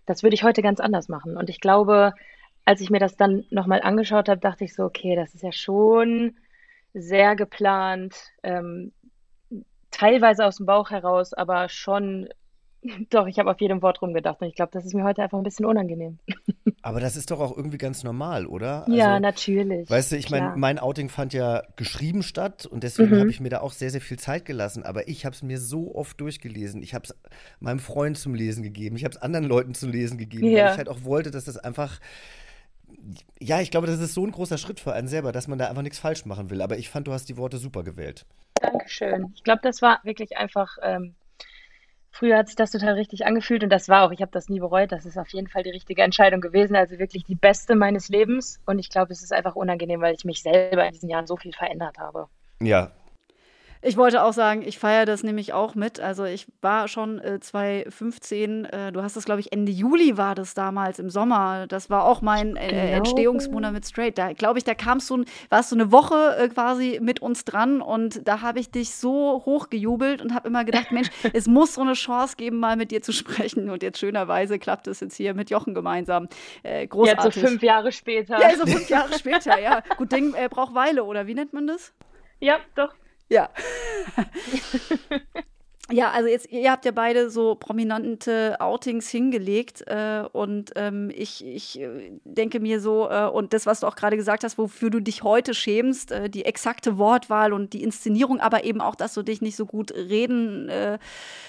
[0.05, 1.39] Das würde ich heute ganz anders machen.
[1.39, 2.13] Und ich glaube,
[2.67, 5.53] als ich mir das dann nochmal angeschaut habe, dachte ich so, okay, das ist ja
[5.53, 6.37] schon
[6.93, 8.15] sehr geplant.
[8.43, 8.93] Ähm,
[9.91, 12.29] teilweise aus dem Bauch heraus, aber schon,
[13.11, 15.39] doch, ich habe auf jedem Wort rumgedacht und ich glaube, das ist mir heute einfach
[15.39, 16.19] ein bisschen unangenehm.
[16.83, 18.87] Aber das ist doch auch irgendwie ganz normal, oder?
[18.87, 19.91] Also, ja, natürlich.
[19.91, 23.21] Weißt du, ich meine, mein Outing fand ja geschrieben statt und deswegen mhm.
[23.21, 24.83] habe ich mir da auch sehr, sehr viel Zeit gelassen.
[24.83, 26.83] Aber ich habe es mir so oft durchgelesen.
[26.83, 27.15] Ich habe es
[27.59, 28.97] meinem Freund zum Lesen gegeben.
[28.97, 30.65] Ich habe es anderen Leuten zum Lesen gegeben, ja.
[30.65, 32.01] weil ich halt auch wollte, dass das einfach
[33.41, 35.69] ja, ich glaube, das ist so ein großer Schritt für einen selber, dass man da
[35.69, 36.63] einfach nichts falsch machen will.
[36.63, 38.27] Aber ich fand, du hast die Worte super gewählt.
[38.55, 39.33] Dankeschön.
[39.35, 40.77] Ich glaube, das war wirklich einfach.
[40.83, 41.15] Ähm,
[42.11, 44.61] früher hat sich das total richtig angefühlt und das war auch, ich habe das nie
[44.61, 44.93] bereut.
[44.93, 46.77] Das ist auf jeden Fall die richtige Entscheidung gewesen.
[46.77, 48.61] Also wirklich die beste meines Lebens.
[48.67, 51.37] Und ich glaube, es ist einfach unangenehm, weil ich mich selber in diesen Jahren so
[51.37, 52.29] viel verändert habe.
[52.61, 52.93] Ja,
[53.83, 56.01] ich wollte auch sagen, ich feiere das nämlich auch mit.
[56.01, 60.35] Also ich war schon äh, 2015, äh, du hast das, glaube ich, Ende Juli war
[60.35, 61.67] das damals im Sommer.
[61.67, 62.97] Das war auch mein äh, genau.
[62.99, 64.19] Entstehungsmonat mit Straight.
[64.19, 67.81] Da glaube ich, da kamst du, warst du eine Woche äh, quasi mit uns dran
[67.81, 71.81] und da habe ich dich so hochgejubelt und habe immer gedacht, Mensch, es muss so
[71.81, 73.71] eine Chance geben, mal mit dir zu sprechen.
[73.71, 76.29] Und jetzt schönerweise klappt es jetzt hier mit Jochen gemeinsam.
[76.63, 77.25] Äh, großartig.
[77.25, 78.39] Jetzt so fünf Jahre später.
[78.39, 79.83] Ja, so fünf Jahre später, ja.
[79.97, 81.95] Gut, Ding äh, braucht Weile, oder wie nennt man das?
[82.41, 82.95] Ja, doch.
[83.31, 83.49] Ja.
[85.93, 91.45] Ja, also jetzt, ihr habt ja beide so prominente Outings hingelegt äh, und ähm, ich,
[91.45, 94.91] ich äh, denke mir so, äh, und das, was du auch gerade gesagt hast, wofür
[94.91, 99.15] du dich heute schämst, äh, die exakte Wortwahl und die Inszenierung, aber eben auch, dass
[99.15, 100.99] du dich nicht so gut reden äh,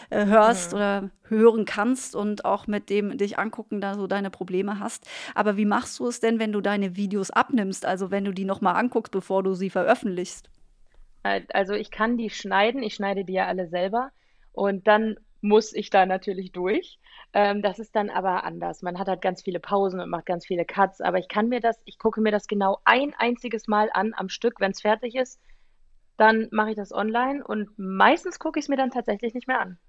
[0.10, 0.76] äh, hörst mhm.
[0.76, 5.06] oder hören kannst und auch mit dem dich angucken, da so deine Probleme hast.
[5.36, 8.46] Aber wie machst du es denn, wenn du deine Videos abnimmst, also wenn du die
[8.46, 10.50] nochmal anguckst, bevor du sie veröffentlichst?
[11.24, 14.12] Also ich kann die schneiden, ich schneide die ja alle selber.
[14.52, 17.00] Und dann muss ich da natürlich durch.
[17.34, 18.82] Ähm, das ist dann aber anders.
[18.82, 21.02] Man hat halt ganz viele Pausen und macht ganz viele Cuts.
[21.02, 24.30] Aber ich kann mir das, ich gucke mir das genau ein einziges Mal an am
[24.30, 25.40] Stück, wenn es fertig ist.
[26.18, 29.62] Dann mache ich das online und meistens gucke ich es mir dann tatsächlich nicht mehr
[29.62, 29.80] an.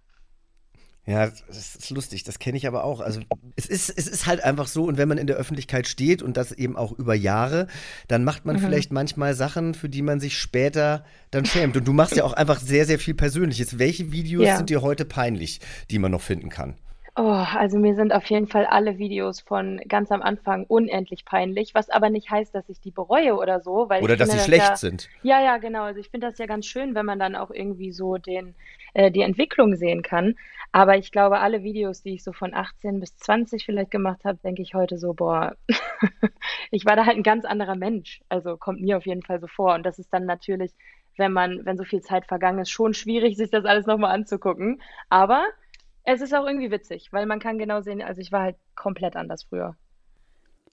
[1.04, 3.00] Ja, das ist lustig, das kenne ich aber auch.
[3.00, 3.20] Also
[3.56, 6.36] es ist, es ist halt einfach so, und wenn man in der Öffentlichkeit steht und
[6.36, 7.66] das eben auch über Jahre,
[8.06, 8.60] dann macht man mhm.
[8.60, 11.76] vielleicht manchmal Sachen, für die man sich später dann schämt.
[11.76, 13.80] Und du machst ja auch einfach sehr, sehr viel Persönliches.
[13.80, 14.56] Welche Videos ja.
[14.56, 15.60] sind dir heute peinlich,
[15.90, 16.76] die man noch finden kann?
[17.14, 21.74] Oh, also mir sind auf jeden Fall alle Videos von ganz am Anfang unendlich peinlich,
[21.74, 24.46] was aber nicht heißt, dass ich die bereue oder so, weil oder dass sie das
[24.46, 25.10] schlecht ja, sind.
[25.22, 25.82] Ja, ja, genau.
[25.82, 28.54] Also ich finde das ja ganz schön, wenn man dann auch irgendwie so den
[28.94, 30.36] äh, die Entwicklung sehen kann.
[30.72, 34.38] Aber ich glaube, alle Videos, die ich so von 18 bis 20 vielleicht gemacht habe,
[34.38, 35.54] denke ich heute so, boah,
[36.70, 38.22] ich war da halt ein ganz anderer Mensch.
[38.30, 39.74] Also kommt mir auf jeden Fall so vor.
[39.74, 40.72] Und das ist dann natürlich,
[41.18, 44.80] wenn man, wenn so viel Zeit vergangen ist, schon schwierig, sich das alles nochmal anzugucken.
[45.11, 45.44] Aber
[46.04, 49.14] es ist auch irgendwie witzig, weil man kann genau sehen, also ich war halt komplett
[49.16, 49.76] anders früher.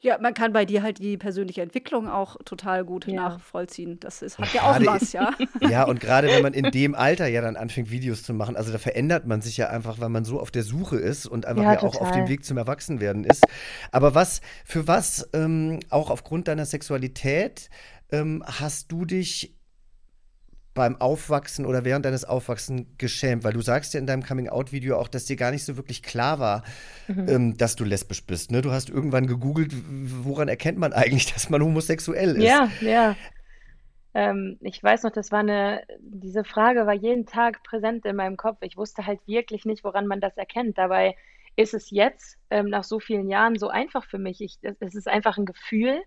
[0.01, 3.15] Ja, man kann bei dir halt die persönliche Entwicklung auch total gut ja.
[3.15, 3.99] nachvollziehen.
[3.99, 5.33] Das ist, hat ja auch was, ja.
[5.69, 8.71] Ja, und gerade wenn man in dem Alter ja dann anfängt, Videos zu machen, also
[8.71, 11.63] da verändert man sich ja einfach, weil man so auf der Suche ist und einfach
[11.63, 13.45] ja, ja auch auf dem Weg zum Erwachsenwerden ist.
[13.91, 17.69] Aber was, für was, ähm, auch aufgrund deiner Sexualität,
[18.11, 19.58] ähm, hast du dich
[20.73, 23.43] beim Aufwachsen oder während deines Aufwachsens geschämt?
[23.43, 26.39] Weil du sagst ja in deinem Coming-out-Video auch, dass dir gar nicht so wirklich klar
[26.39, 26.63] war,
[27.07, 27.27] mhm.
[27.27, 28.51] ähm, dass du lesbisch bist.
[28.51, 28.61] Ne?
[28.61, 29.73] Du hast irgendwann gegoogelt,
[30.23, 32.43] woran erkennt man eigentlich, dass man homosexuell ist?
[32.43, 33.15] Ja, ja.
[34.13, 38.37] Ähm, ich weiß noch, das war eine, diese Frage war jeden Tag präsent in meinem
[38.37, 38.57] Kopf.
[38.61, 40.77] Ich wusste halt wirklich nicht, woran man das erkennt.
[40.77, 41.15] Dabei
[41.55, 44.41] ist es jetzt, ähm, nach so vielen Jahren, so einfach für mich.
[44.41, 46.01] Ich, es ist einfach ein Gefühl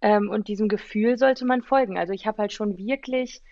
[0.00, 1.98] ähm, und diesem Gefühl sollte man folgen.
[1.98, 3.42] Also ich habe halt schon wirklich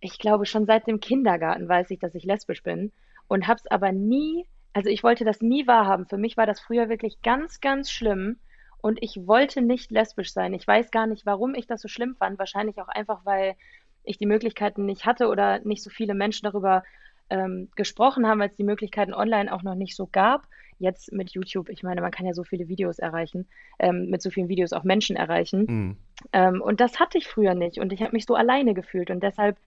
[0.00, 2.92] ich glaube, schon seit dem Kindergarten weiß ich, dass ich lesbisch bin
[3.28, 6.06] und habe es aber nie, also ich wollte das nie wahrhaben.
[6.06, 8.38] Für mich war das früher wirklich ganz, ganz schlimm
[8.80, 10.54] und ich wollte nicht lesbisch sein.
[10.54, 12.38] Ich weiß gar nicht, warum ich das so schlimm fand.
[12.38, 13.54] Wahrscheinlich auch einfach, weil
[14.02, 16.82] ich die Möglichkeiten nicht hatte oder nicht so viele Menschen darüber
[17.28, 20.46] ähm, gesprochen haben, weil es die Möglichkeiten online auch noch nicht so gab.
[20.78, 23.46] Jetzt mit YouTube, ich meine, man kann ja so viele Videos erreichen,
[23.78, 25.66] ähm, mit so vielen Videos auch Menschen erreichen.
[25.68, 25.96] Mhm.
[26.32, 29.22] Ähm, und das hatte ich früher nicht und ich habe mich so alleine gefühlt und
[29.22, 29.58] deshalb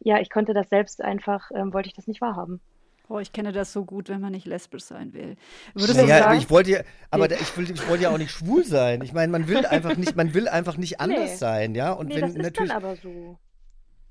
[0.00, 2.60] ja, ich konnte das selbst einfach, ähm, wollte ich das nicht wahrhaben.
[3.08, 5.36] Oh, ich kenne das so gut, wenn man nicht lesbisch sein will.
[5.74, 8.64] Würdest ja, sagen, ich wollte ja, aber ich, will, ich wollte ja auch nicht schwul
[8.64, 9.00] sein.
[9.02, 11.36] Ich meine, man will einfach nicht, man will einfach nicht anders nee.
[11.36, 11.92] sein, ja.
[11.92, 12.72] Und nee, wenn das ist natürlich.
[12.72, 13.38] Dann aber so.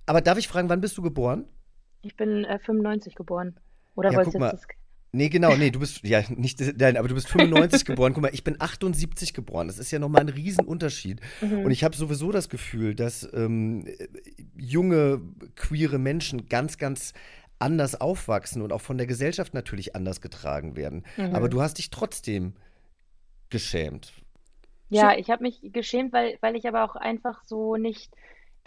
[0.05, 1.45] Aber darf ich fragen, wann bist du geboren?
[2.03, 3.59] Ich bin äh, 95 geboren.
[3.95, 4.67] Oder ja, wolltest du jetzt das
[5.15, 8.11] Nee, genau, nee, du bist, ja, nicht, nein, aber du bist 95 geboren.
[8.13, 9.67] Guck mal, ich bin 78 geboren.
[9.67, 11.21] Das ist ja nochmal ein Riesenunterschied.
[11.39, 11.59] Mhm.
[11.59, 13.85] Und ich habe sowieso das Gefühl, dass ähm,
[14.57, 15.21] junge,
[15.55, 17.13] queere Menschen ganz, ganz
[17.59, 21.05] anders aufwachsen und auch von der Gesellschaft natürlich anders getragen werden.
[21.17, 21.35] Mhm.
[21.35, 22.53] Aber du hast dich trotzdem
[23.49, 24.13] geschämt.
[24.89, 28.13] Ja, ich habe mich geschämt, weil, weil ich aber auch einfach so nicht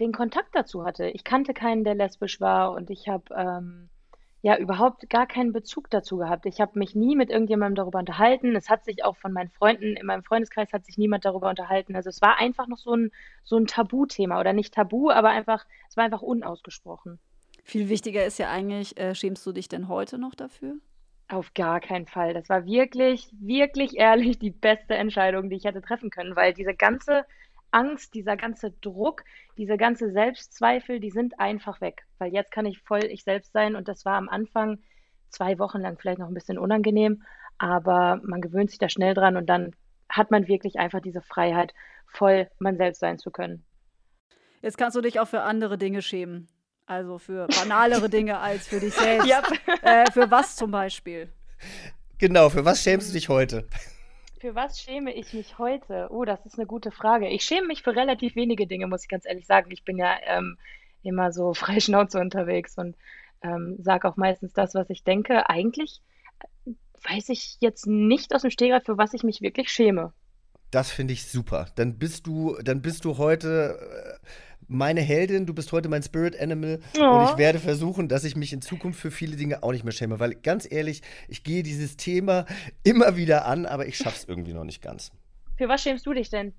[0.00, 1.08] den Kontakt dazu hatte.
[1.08, 3.88] Ich kannte keinen, der lesbisch war und ich habe ähm,
[4.42, 6.46] ja überhaupt gar keinen Bezug dazu gehabt.
[6.46, 8.54] Ich habe mich nie mit irgendjemandem darüber unterhalten.
[8.54, 11.96] Es hat sich auch von meinen Freunden, in meinem Freundeskreis hat sich niemand darüber unterhalten.
[11.96, 13.10] Also es war einfach noch so ein,
[13.42, 17.18] so ein Tabuthema oder nicht Tabu, aber einfach, es war einfach unausgesprochen.
[17.64, 20.76] Viel wichtiger ist ja eigentlich, äh, schämst du dich denn heute noch dafür?
[21.28, 22.32] Auf gar keinen Fall.
[22.32, 26.74] Das war wirklich, wirklich ehrlich die beste Entscheidung, die ich hätte treffen können, weil diese
[26.74, 27.26] ganze
[27.70, 29.24] Angst, dieser ganze Druck,
[29.56, 32.06] diese ganze Selbstzweifel, die sind einfach weg.
[32.18, 34.78] Weil jetzt kann ich voll ich selbst sein und das war am Anfang
[35.30, 37.22] zwei Wochen lang vielleicht noch ein bisschen unangenehm,
[37.58, 39.74] aber man gewöhnt sich da schnell dran und dann
[40.08, 41.74] hat man wirklich einfach diese Freiheit,
[42.06, 43.64] voll man selbst sein zu können.
[44.62, 46.48] Jetzt kannst du dich auch für andere Dinge schämen.
[46.86, 49.28] Also für banalere Dinge als für dich selbst.
[49.28, 49.82] Yep.
[49.82, 51.28] Äh, für was zum Beispiel?
[52.18, 53.68] Genau, für was schämst du dich heute?
[54.40, 56.08] Für was schäme ich mich heute?
[56.10, 57.28] Oh, das ist eine gute Frage.
[57.28, 59.70] Ich schäme mich für relativ wenige Dinge, muss ich ganz ehrlich sagen.
[59.72, 60.58] Ich bin ja ähm,
[61.02, 62.96] immer so frei Schnauze unterwegs und
[63.42, 65.48] ähm, sage auch meistens das, was ich denke.
[65.50, 66.02] Eigentlich
[66.66, 66.70] äh,
[67.08, 70.12] weiß ich jetzt nicht aus dem Stegreif, für was ich mich wirklich schäme.
[70.70, 71.66] Das finde ich super.
[71.74, 74.26] Dann bist du, dann bist du heute äh,
[74.68, 77.02] meine Heldin, du bist heute mein Spirit Animal Oh.
[77.02, 79.92] und ich werde versuchen, dass ich mich in Zukunft für viele Dinge auch nicht mehr
[79.92, 82.44] schäme, weil ganz ehrlich, ich gehe dieses Thema
[82.84, 85.10] immer wieder an, aber ich schaff's irgendwie noch nicht ganz.
[85.56, 86.52] Für was schämst du dich denn?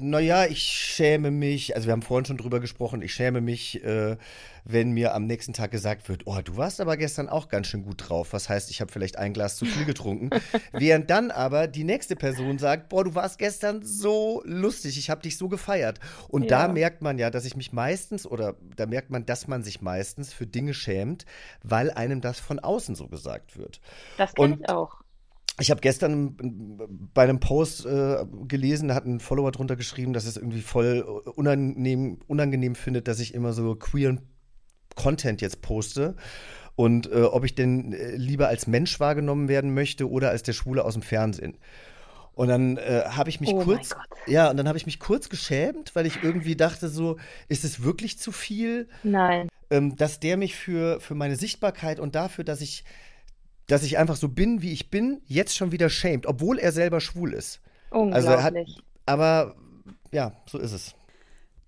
[0.00, 4.16] Naja, ich schäme mich, also wir haben vorhin schon drüber gesprochen, ich schäme mich, äh,
[4.64, 7.82] wenn mir am nächsten Tag gesagt wird, oh, du warst aber gestern auch ganz schön
[7.82, 8.32] gut drauf.
[8.32, 10.30] Was heißt, ich habe vielleicht ein Glas zu viel getrunken.
[10.72, 15.22] Während dann aber die nächste Person sagt, boah, du warst gestern so lustig, ich habe
[15.22, 15.98] dich so gefeiert.
[16.28, 16.66] Und Ja.
[16.66, 19.80] da merkt man ja, dass ich mich meistens, oder da merkt man, dass man sich
[19.80, 21.24] meistens für Dinge schämt,
[21.62, 23.80] weil einem das von außen so gesagt wird.
[24.16, 25.02] Das kenne ich auch.
[25.60, 26.36] Ich habe gestern
[27.14, 31.00] bei einem Post äh, gelesen, da hat ein Follower drunter geschrieben, dass es irgendwie voll
[31.34, 34.20] unangenehm, unangenehm findet, dass ich immer so queeren
[34.94, 36.14] Content jetzt poste.
[36.76, 40.52] Und äh, ob ich denn äh, lieber als Mensch wahrgenommen werden möchte oder als der
[40.52, 41.58] Schwule aus dem Fernsehen.
[42.34, 43.96] Und dann äh, habe ich mich Oh kurz,
[44.28, 47.16] ja, und dann habe ich mich kurz geschämt, weil ich irgendwie dachte so,
[47.48, 48.88] ist es wirklich zu viel?
[49.02, 49.48] Nein.
[49.70, 52.84] ähm, dass der mich für, für meine Sichtbarkeit und dafür, dass ich,
[53.68, 57.00] dass ich einfach so bin, wie ich bin, jetzt schon wieder schämt, obwohl er selber
[57.00, 57.60] schwul ist.
[57.90, 58.82] Also er hat, Unglaublich.
[59.06, 59.54] aber
[60.10, 60.94] ja, so ist es.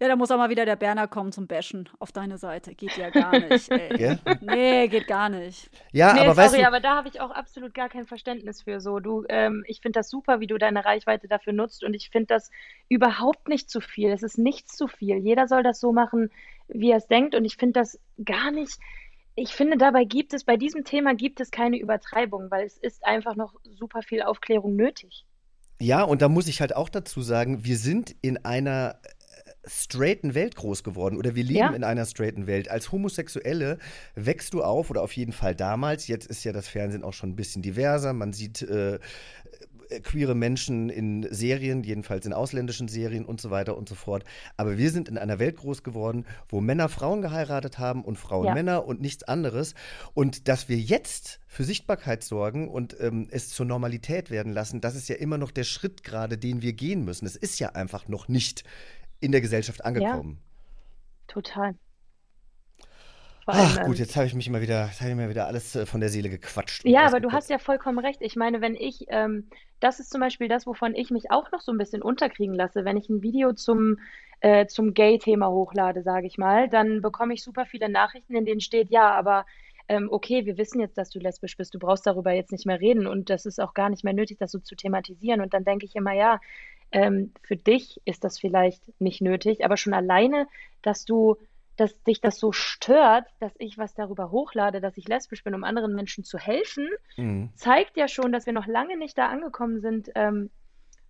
[0.02, 2.74] Ja, da muss auch mal wieder der Berner kommen zum Bashen auf deine Seite.
[2.74, 3.88] Geht ja gar nicht, ey.
[3.98, 4.18] Gell?
[4.40, 5.68] Nee, geht gar nicht.
[5.92, 8.62] Ja, nee, aber sorry, weißt du, aber da habe ich auch absolut gar kein Verständnis
[8.62, 8.80] für.
[8.80, 12.08] So, du, ähm, ich finde das super, wie du deine Reichweite dafür nutzt und ich
[12.08, 12.50] finde das
[12.88, 14.10] überhaupt nicht zu viel.
[14.10, 15.18] Es ist nichts zu viel.
[15.18, 16.30] Jeder soll das so machen,
[16.68, 18.78] wie er es denkt und ich finde das gar nicht.
[19.36, 23.04] Ich finde, dabei gibt es, bei diesem Thema gibt es keine Übertreibung, weil es ist
[23.04, 25.24] einfach noch super viel Aufklärung nötig.
[25.80, 29.08] ja, und da muss ich halt auch dazu sagen, wir sind in einer äh,
[29.64, 31.70] straighten Welt groß geworden oder wir leben Ja.
[31.72, 32.70] in einer straighten Welt.
[32.70, 33.78] Als Homosexuelle
[34.14, 36.06] wächst du auf oder auf jeden Fall damals.
[36.08, 38.12] Jetzt ist ja das Fernsehen auch schon ein bisschen diverser.
[38.12, 38.98] Man sieht äh, äh,
[40.02, 44.24] queere Menschen in Serien, jedenfalls in ausländischen Serien und so weiter und so fort.
[44.56, 48.46] Aber wir sind in einer Welt groß geworden, wo Männer Frauen geheiratet haben und Frauen
[48.46, 48.54] Ja.
[48.54, 49.74] Männer und nichts anderes.
[50.14, 54.94] Und dass wir jetzt für Sichtbarkeit sorgen und ähm, es zur Normalität werden lassen, das
[54.94, 57.26] ist ja immer noch der Schritt gerade, den wir gehen müssen.
[57.26, 58.64] Es ist ja einfach noch nicht
[59.20, 60.38] in der Gesellschaft angekommen.
[61.26, 61.74] Total.
[63.46, 65.86] Ach gut, jetzt habe ich mich mal wieder, jetzt habe ich mir wieder alles äh,
[65.86, 66.84] von der Seele gequatscht.
[66.84, 68.20] Ja, aber du hast ja vollkommen recht.
[68.22, 69.48] Ich meine, wenn ich, ähm,
[69.80, 72.84] das ist zum Beispiel das, wovon ich mich auch noch so ein bisschen unterkriegen lasse.
[72.84, 73.98] Wenn ich ein Video zum,
[74.40, 78.60] äh, zum Gay-Thema hochlade, sage ich mal, dann bekomme ich super viele Nachrichten, in denen
[78.60, 79.46] steht, ja, aber
[79.88, 82.80] ähm, okay, wir wissen jetzt, dass du lesbisch bist, du brauchst darüber jetzt nicht mehr
[82.80, 85.40] reden und das ist auch gar nicht mehr nötig, das so zu thematisieren.
[85.40, 86.40] Und dann denke ich immer, ja,
[86.92, 90.46] ähm, für dich ist das vielleicht nicht nötig, aber schon alleine,
[90.82, 91.36] dass du
[91.80, 95.64] dass dich das so stört, dass ich was darüber hochlade, dass ich lesbisch bin, um
[95.64, 97.50] anderen Menschen zu helfen, Mhm.
[97.54, 100.50] zeigt ja schon, dass wir noch lange nicht da angekommen sind, ähm,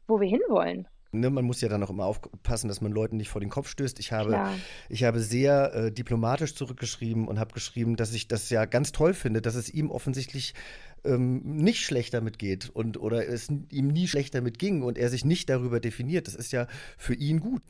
[0.06, 0.86] wo wir hinwollen.
[1.12, 3.68] Ne, man muss ja dann auch immer aufpassen, dass man Leuten nicht vor den Kopf
[3.68, 3.98] stößt.
[3.98, 4.54] Ich habe, Klar.
[4.88, 9.12] ich habe sehr äh, diplomatisch zurückgeschrieben und habe geschrieben, dass ich das ja ganz toll
[9.12, 10.54] finde, dass es ihm offensichtlich
[11.02, 15.08] ähm, nicht schlecht damit geht und oder es ihm nie schlecht damit ging und er
[15.08, 16.28] sich nicht darüber definiert.
[16.28, 17.62] Das ist ja für ihn gut.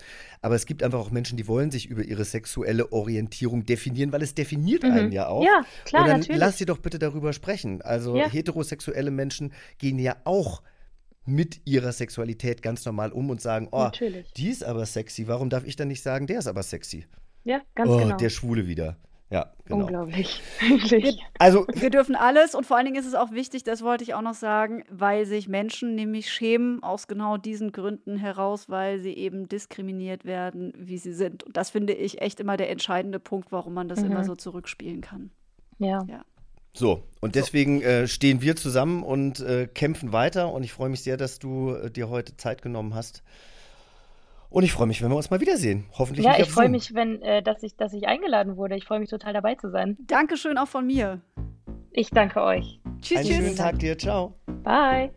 [0.43, 4.23] Aber es gibt einfach auch Menschen, die wollen sich über ihre sexuelle Orientierung definieren, weil
[4.23, 4.91] es definiert Mhm.
[4.91, 5.45] einen ja auch.
[5.45, 6.41] Ja, klar, und dann natürlich.
[6.41, 7.81] lass sie doch bitte darüber sprechen.
[7.81, 8.29] Also Ja.
[8.29, 10.63] heterosexuelle Menschen gehen ja auch
[11.27, 14.33] mit ihrer Sexualität ganz normal um und sagen, oh, Natürlich.
[14.33, 15.29] die ist aber sexy.
[15.29, 17.07] Warum darf ich dann nicht sagen, der ist aber sexy?
[17.45, 18.17] Ja, ganz oh, genau.
[18.17, 18.97] der Schwule wieder.
[19.31, 19.85] Ja, genau.
[19.85, 20.43] Unglaublich.
[20.61, 21.23] Wirklich.
[21.39, 24.15] Also, Wir dürfen alles und vor allen Dingen ist es auch wichtig, das wollte ich
[24.15, 29.13] auch noch sagen, weil sich Menschen nämlich schämen aus genau diesen Gründen heraus, weil sie
[29.13, 31.45] eben diskriminiert werden, wie sie sind.
[31.45, 34.07] Und das finde ich echt immer der entscheidende Punkt, warum man das Mhm.
[34.11, 35.31] immer so zurückspielen kann.
[35.79, 36.05] Ja.
[36.09, 36.25] Ja.
[36.73, 40.53] So, und deswegen äh, stehen wir zusammen und äh, kämpfen weiter.
[40.53, 43.23] Und ich freue mich sehr, dass du äh, dir heute Zeit genommen hast.
[44.49, 45.87] Und ich freue mich, wenn wir uns mal wiedersehen.
[45.97, 48.77] Hoffentlich Ja, nicht ich freue mich, wenn, äh, dass ich, dass ich eingeladen wurde.
[48.77, 49.97] Ich freue mich total dabei zu sein.
[50.07, 51.21] Dankeschön auch von mir.
[51.93, 52.81] Ich danke euch.
[53.01, 53.37] Tschüss, Einen tschüss.
[53.37, 53.99] schönen Tag dir.
[53.99, 54.35] Ciao.
[54.63, 55.11] Bye.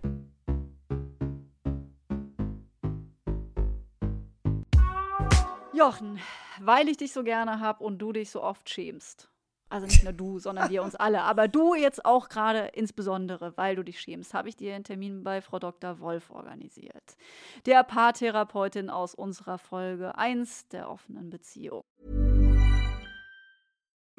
[5.73, 6.19] Jochen,
[6.61, 9.32] weil ich dich so gerne habe und du dich so oft schämst.
[9.73, 11.23] Also nicht nur du, sondern wir uns alle.
[11.23, 15.23] Aber du jetzt auch gerade insbesondere, weil du dich schämst, habe ich dir einen Termin
[15.23, 15.99] bei Frau Dr.
[15.99, 17.17] Wolf organisiert.
[17.65, 21.81] Der Paartherapeutin aus unserer Folge 1 der offenen Beziehung.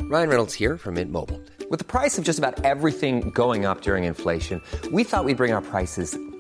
[0.01, 1.41] Ryan Reynolds here from Mint Mobile.
[1.71, 5.55] With the price of just about everything going up during inflation, we thought we'd bring
[5.55, 6.19] our prices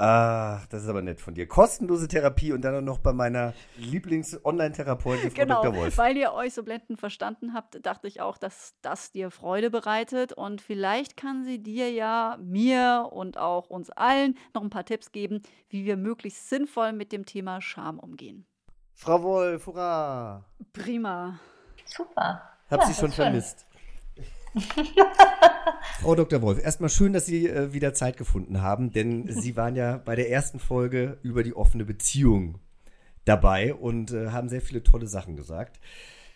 [0.00, 1.48] Ach, das ist aber nett von dir.
[1.48, 5.76] Kostenlose Therapie und dann auch noch bei meiner Lieblings-Online-Therapeutin, Frau Genau, Dr.
[5.76, 5.98] Wolf.
[5.98, 10.32] weil ihr euch so blendend verstanden habt, dachte ich auch, dass das dir Freude bereitet.
[10.32, 15.10] Und vielleicht kann sie dir ja, mir und auch uns allen noch ein paar Tipps
[15.12, 18.46] geben, wie wir möglichst sinnvoll mit dem Thema Scham umgehen.
[18.94, 20.44] Frau Wolf, hurra!
[20.72, 21.38] Prima.
[21.84, 22.42] Super.
[22.70, 23.66] Hab Ja, sie schon vermisst.
[26.00, 26.42] Frau Dr.
[26.42, 30.16] Wolf, erstmal schön, dass Sie äh, wieder Zeit gefunden haben, denn Sie waren ja bei
[30.16, 32.58] der ersten Folge über die offene Beziehung
[33.24, 35.80] dabei und äh, haben sehr viele tolle Sachen gesagt.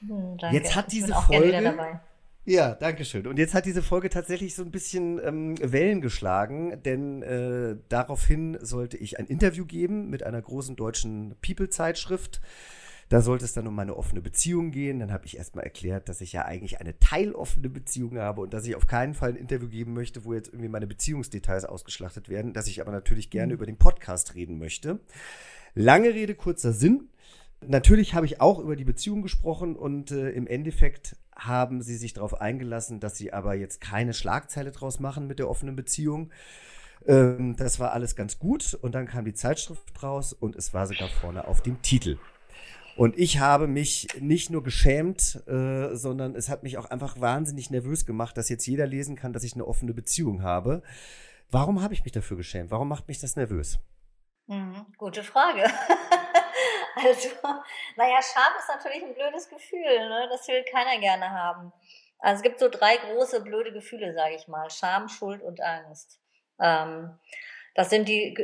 [0.01, 0.57] Hm, danke.
[0.57, 2.01] Jetzt hat diese Folge.
[2.45, 3.29] Ja, danke schön.
[3.29, 8.59] Und jetzt hat diese Folge tatsächlich so ein bisschen ähm, Wellen geschlagen, denn äh, daraufhin
[8.61, 12.41] sollte ich ein Interview geben mit einer großen deutschen People-Zeitschrift.
[13.13, 14.99] Da sollte es dann um meine offene Beziehung gehen.
[14.99, 18.67] Dann habe ich erstmal erklärt, dass ich ja eigentlich eine teiloffene Beziehung habe und dass
[18.67, 22.55] ich auf keinen Fall ein Interview geben möchte, wo jetzt irgendwie meine Beziehungsdetails ausgeschlachtet werden,
[22.55, 23.57] dass ich aber natürlich gerne Mhm.
[23.57, 24.99] über den Podcast reden möchte.
[25.75, 27.11] Lange Rede, kurzer Sinn.
[27.61, 32.15] Natürlich habe ich auch über die Beziehung gesprochen und äh, im Endeffekt haben sie sich
[32.15, 36.31] darauf eingelassen, dass sie aber jetzt keine Schlagzeile draus machen mit der offenen Beziehung.
[37.07, 40.87] Ähm, das war alles ganz gut und dann kam die Zeitschrift raus und es war
[40.87, 42.17] sogar vorne auf dem Titel.
[42.97, 47.71] Und ich habe mich nicht nur geschämt, äh, sondern es hat mich auch einfach wahnsinnig
[47.71, 50.83] nervös gemacht, dass jetzt jeder lesen kann, dass ich eine offene Beziehung habe.
[51.51, 52.71] Warum habe ich mich dafür geschämt?
[52.71, 53.79] Warum macht mich das nervös?
[54.47, 55.65] Mhm, gute Frage.
[56.97, 57.29] also,
[57.97, 60.29] naja, Scham ist natürlich ein blödes Gefühl, ne?
[60.31, 61.73] das will keiner gerne haben.
[62.19, 64.71] Also es gibt so drei große blöde Gefühle, sage ich mal.
[64.71, 66.21] Scham, Schuld und Angst.
[66.61, 67.19] Ähm,
[67.75, 68.37] das sind die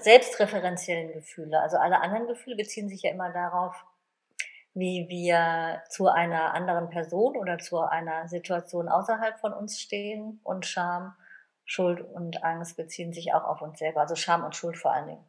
[0.00, 1.60] selbstreferenziellen Gefühle.
[1.60, 3.74] Also alle anderen Gefühle beziehen sich ja immer darauf,
[4.78, 10.40] wie wir zu einer anderen Person oder zu einer Situation außerhalb von uns stehen.
[10.44, 11.14] Und Scham,
[11.64, 14.00] Schuld und Angst beziehen sich auch auf uns selber.
[14.00, 15.24] Also Scham und Schuld vor allen Dingen.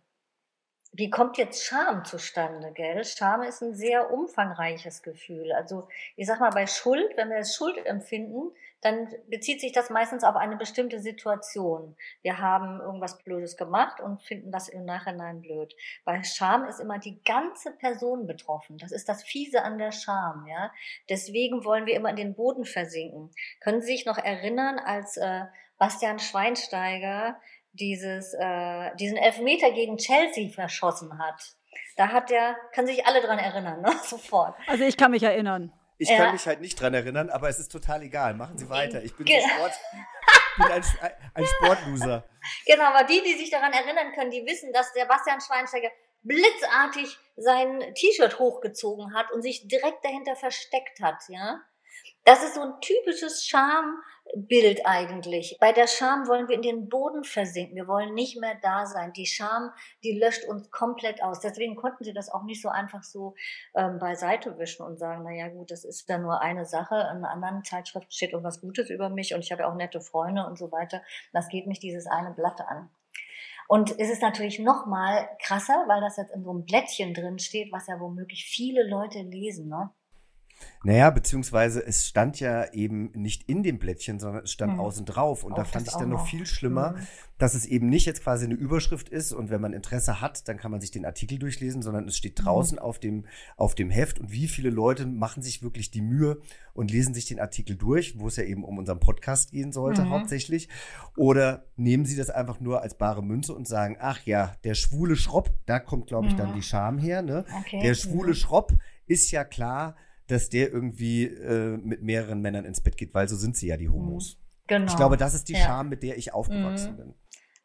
[0.91, 3.03] Wie kommt jetzt Scham zustande, gell?
[3.03, 5.51] Scham ist ein sehr umfangreiches Gefühl.
[5.51, 8.51] Also ich sag mal, bei Schuld, wenn wir Schuld empfinden,
[8.81, 11.95] dann bezieht sich das meistens auf eine bestimmte Situation.
[12.21, 15.75] Wir haben irgendwas Blödes gemacht und finden das im Nachhinein blöd.
[16.05, 18.77] Bei Scham ist immer die ganze Person betroffen.
[18.77, 20.71] Das ist das Fiese an der Scham, ja.
[21.09, 23.31] Deswegen wollen wir immer in den Boden versinken.
[23.59, 25.45] Können Sie sich noch erinnern, als äh,
[25.77, 27.39] Bastian Schweinsteiger
[27.73, 31.55] dieses, äh, diesen Elfmeter gegen Chelsea verschossen hat?
[31.97, 33.91] Da hat der, kann sich alle dran erinnern, ne?
[34.03, 34.55] Sofort.
[34.67, 35.73] Also ich kann mich erinnern.
[35.99, 36.17] Ich Ja.
[36.17, 38.33] kann mich halt nicht dran erinnern, aber es ist total egal.
[38.33, 39.03] Machen Sie weiter.
[39.03, 39.73] Ich bin, so Ge- Sport,
[40.57, 40.83] ich bin ein,
[41.35, 42.27] ein Sportloser.
[42.65, 45.89] Genau, aber die, die sich daran erinnern können, die wissen, dass der Bastian Schweinsteiger
[46.23, 51.61] blitzartig sein T-Shirt hochgezogen hat und sich direkt dahinter versteckt hat, ja.
[52.25, 53.45] Das ist so ein typisches
[54.31, 55.57] Schambild eigentlich.
[55.59, 57.75] Bei der Scham wollen wir in den Boden versinken.
[57.75, 59.13] Wir wollen nicht mehr da sein.
[59.13, 59.71] Die Scham,
[60.03, 61.39] die löscht uns komplett aus.
[61.39, 63.35] Deswegen konnten sie das auch nicht so einfach so
[63.75, 66.95] ähm, beiseite wischen und sagen, na ja, gut, das ist dann nur eine Sache.
[67.15, 70.57] In anderen Zeitschriften steht irgendwas Gutes über mich und ich habe auch nette Freunde und
[70.57, 71.01] so weiter.
[71.33, 72.89] Das geht mich dieses eine Blatt an.
[73.67, 77.37] Und es ist natürlich noch mal krasser, weil das jetzt in so einem Blättchen drin
[77.37, 79.91] steht, was ja womöglich viele Leute lesen, ne?
[80.83, 84.79] Naja, beziehungsweise es stand ja eben nicht in dem Blättchen, sondern es stand Mhm.
[84.79, 85.43] außen drauf.
[85.43, 87.07] Und da Auch fand das ich dann noch viel schlimmer, Mhm.
[87.37, 90.57] dass es eben nicht jetzt quasi eine Überschrift ist und wenn man Interesse hat, dann
[90.57, 92.43] kann man sich den Artikel durchlesen, sondern es steht Mhm.
[92.43, 93.25] draußen auf, dem,
[93.57, 94.19] auf dem Heft.
[94.19, 96.39] Und wie viele Leute machen sich wirklich die Mühe
[96.73, 100.03] und lesen sich den Artikel durch, wo es ja eben um unseren Podcast gehen sollte,
[100.05, 100.09] Mhm.
[100.11, 100.69] hauptsächlich.
[101.17, 105.17] Oder nehmen sie das einfach nur als bare Münze und sagen, ach ja, der schwule
[105.17, 106.55] Schropp, da kommt, glaube ich, dann Mhm.
[106.55, 107.21] die Scham her.
[107.21, 107.43] Ne?
[107.59, 107.79] Okay.
[107.81, 108.35] Der schwule Mhm.
[108.35, 108.73] Schropp
[109.07, 109.95] ist ja klar,
[110.31, 113.77] dass der irgendwie äh, mit mehreren Männern ins Bett geht, weil so sind sie ja,
[113.77, 114.37] die Homos.
[114.67, 114.85] Genau.
[114.87, 115.59] Ich glaube, das ist die Ja.
[115.59, 116.97] Scham, mit der ich aufgewachsen Mhm.
[116.97, 117.13] bin.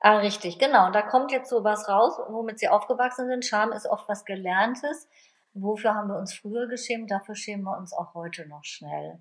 [0.01, 0.87] Ah, richtig, genau.
[0.87, 3.45] Und da kommt jetzt so was raus, womit sie aufgewachsen sind.
[3.45, 5.09] Scham ist oft was Gelerntes.
[5.55, 7.11] Wofür haben wir uns früher geschämt?
[7.11, 9.19] Dafür schämen wir uns auch heute noch schnell.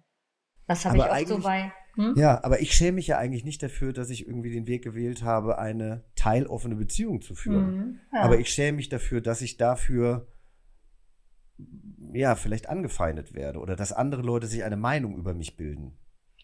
[0.68, 1.72] Das habe ich oft so bei.
[1.96, 2.16] Hm?
[2.18, 5.24] Ja, aber ich schäme mich ja eigentlich nicht dafür, dass ich irgendwie den Weg gewählt
[5.24, 7.76] habe, eine teiloffene Beziehung zu führen.
[7.76, 8.22] Mhm, ja.
[8.22, 10.28] Aber ich schäme mich dafür, dass ich dafür
[12.14, 15.97] ja vielleicht angefeindet werde oder dass andere Leute sich eine Meinung über mich bilden.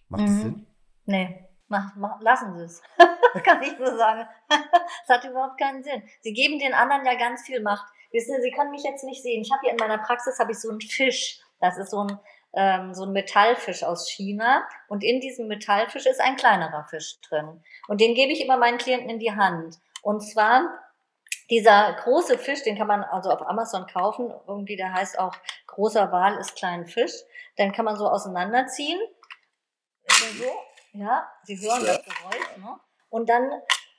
[0.08, 0.42] Macht das Mhm.
[0.42, 0.68] Sinn?
[1.06, 2.82] Nee, mach, mach, lassen Sie es.
[3.44, 4.28] Kann ich nur sagen.
[5.04, 6.04] Es hat überhaupt keinen Sinn.
[6.22, 7.86] Sie geben den anderen ja ganz viel Macht.
[8.12, 9.42] Wissen Sie, Sie können mich jetzt nicht sehen.
[9.42, 11.40] Ich habe hier in meiner Praxis habe ich so einen Fisch.
[11.60, 12.20] Das ist so ein
[12.54, 17.62] ähm, so ein Metallfisch aus China und in diesem Metallfisch ist ein kleinerer Fisch drin
[17.88, 20.68] und den gebe ich immer meinen Klienten in die Hand und zwar
[21.50, 25.36] dieser große Fisch, den kann man also auf Amazon kaufen, irgendwie der heißt auch
[25.68, 27.14] großer Wal ist klein Fisch,
[27.58, 29.00] den kann man so auseinanderziehen,
[30.08, 30.52] so,
[30.94, 32.80] ja, Sie hören das Geräusch, ne?
[33.10, 33.52] und dann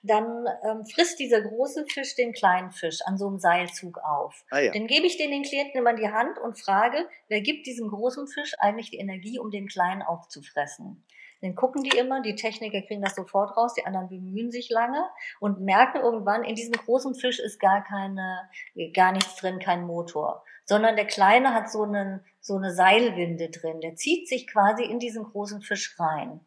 [0.02, 4.44] dann ähm, frisst dieser große Fisch den kleinen Fisch an so einem Seilzug auf.
[4.50, 4.72] Ah, ja.
[4.72, 7.90] Dann gebe ich den den Klienten immer in die Hand und frage, wer gibt diesem
[7.90, 11.04] großen Fisch eigentlich die Energie, um den kleinen aufzufressen?
[11.42, 15.02] Dann gucken die immer, die Techniker kriegen das sofort raus, die anderen bemühen sich lange
[15.40, 18.50] und merken irgendwann, in diesem großen Fisch ist gar keine,
[18.94, 23.80] gar nichts drin, kein Motor, sondern der kleine hat so einen, so eine Seilwinde drin,
[23.80, 26.40] der zieht sich quasi in diesen großen Fisch rein.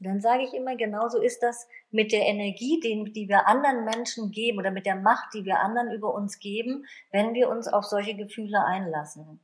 [0.00, 3.84] Und dann sage ich immer, genauso ist das mit der Energie, die, die wir anderen
[3.84, 7.66] Menschen geben oder mit der Macht, die wir anderen über uns geben, wenn wir uns
[7.66, 9.40] auf solche Gefühle einlassen.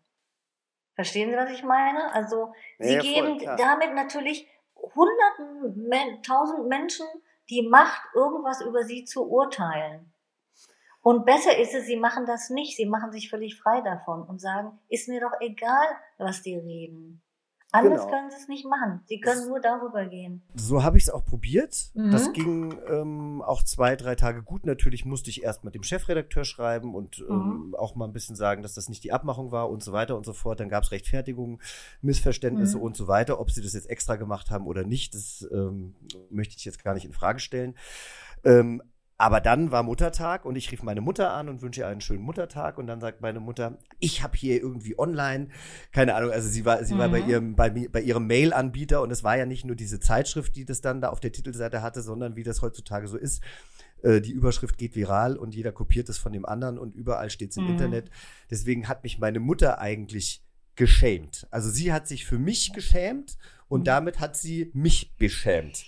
[0.94, 2.14] Verstehen Sie, was ich meine?
[2.14, 4.46] Also, ja, Sie geben voll, damit natürlich
[4.94, 7.06] hunderten, tausend Menschen
[7.50, 10.12] die Macht, irgendwas über sie zu urteilen.
[11.02, 14.40] Und besser ist es, sie machen das nicht, sie machen sich völlig frei davon und
[14.40, 17.22] sagen, ist mir doch egal, was die reden.
[17.74, 18.10] Anders genau.
[18.12, 19.00] können sie es nicht machen.
[19.06, 20.42] Sie können das, nur darüber gehen.
[20.54, 21.90] So habe ich es auch probiert.
[21.94, 22.12] Mhm.
[22.12, 24.64] Das ging ähm, auch zwei, drei Tage gut.
[24.64, 27.34] Natürlich musste ich erst mit dem Chefredakteur schreiben und mhm.
[27.34, 30.16] ähm, auch mal ein bisschen sagen, dass das nicht die Abmachung war und so weiter
[30.16, 30.60] und so fort.
[30.60, 31.60] Dann gab es Rechtfertigungen,
[32.00, 32.84] Missverständnisse mhm.
[32.84, 33.40] und so weiter.
[33.40, 35.96] Ob sie das jetzt extra gemacht haben oder nicht, das ähm,
[36.30, 37.74] möchte ich jetzt gar nicht in Frage stellen.
[38.44, 38.82] Ähm,
[39.16, 42.22] aber dann war Muttertag und ich rief meine Mutter an und wünsche ihr einen schönen
[42.22, 42.78] Muttertag.
[42.78, 45.48] Und dann sagt meine Mutter, ich habe hier irgendwie online,
[45.92, 46.98] keine Ahnung, also sie war, sie mhm.
[46.98, 47.28] war bei mhm.
[47.28, 50.80] ihrem, bei, bei ihrem Mail-Anbieter und es war ja nicht nur diese Zeitschrift, die das
[50.80, 53.42] dann da auf der Titelseite hatte, sondern wie das heutzutage so ist.
[54.02, 57.52] Äh, die Überschrift geht viral und jeder kopiert es von dem anderen und überall steht
[57.52, 57.70] es im mhm.
[57.70, 58.10] Internet.
[58.50, 60.44] Deswegen hat mich meine Mutter eigentlich
[60.74, 61.46] geschämt.
[61.52, 63.38] Also sie hat sich für mich geschämt
[63.68, 63.84] und mhm.
[63.84, 65.84] damit hat sie mich beschämt.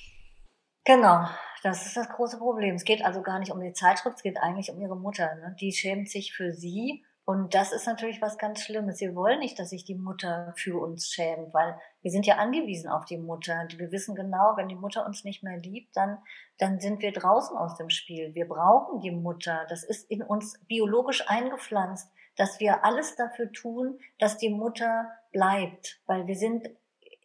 [0.85, 1.29] Genau,
[1.67, 2.77] das ist das große Problem.
[2.77, 5.35] Es geht also gar nicht um die Zeitschrift, es geht eigentlich um ihre Mutter.
[5.35, 5.57] Ne?
[5.61, 7.05] Die schämt sich für sie.
[7.25, 9.01] Und das ist natürlich was ganz Schlimmes.
[9.01, 12.89] Wir wollen nicht, dass sich die Mutter für uns schämt, weil wir sind ja angewiesen
[12.89, 13.67] auf die Mutter.
[13.79, 16.19] Wir wissen genau, wenn die Mutter uns nicht mehr liebt, dann,
[16.59, 18.33] dann sind wir draußen aus dem Spiel.
[18.37, 19.67] Wir brauchen die Mutter.
[19.69, 26.01] Das ist in uns biologisch eingepflanzt, dass wir alles dafür tun, dass die Mutter bleibt,
[26.07, 26.71] weil wir sind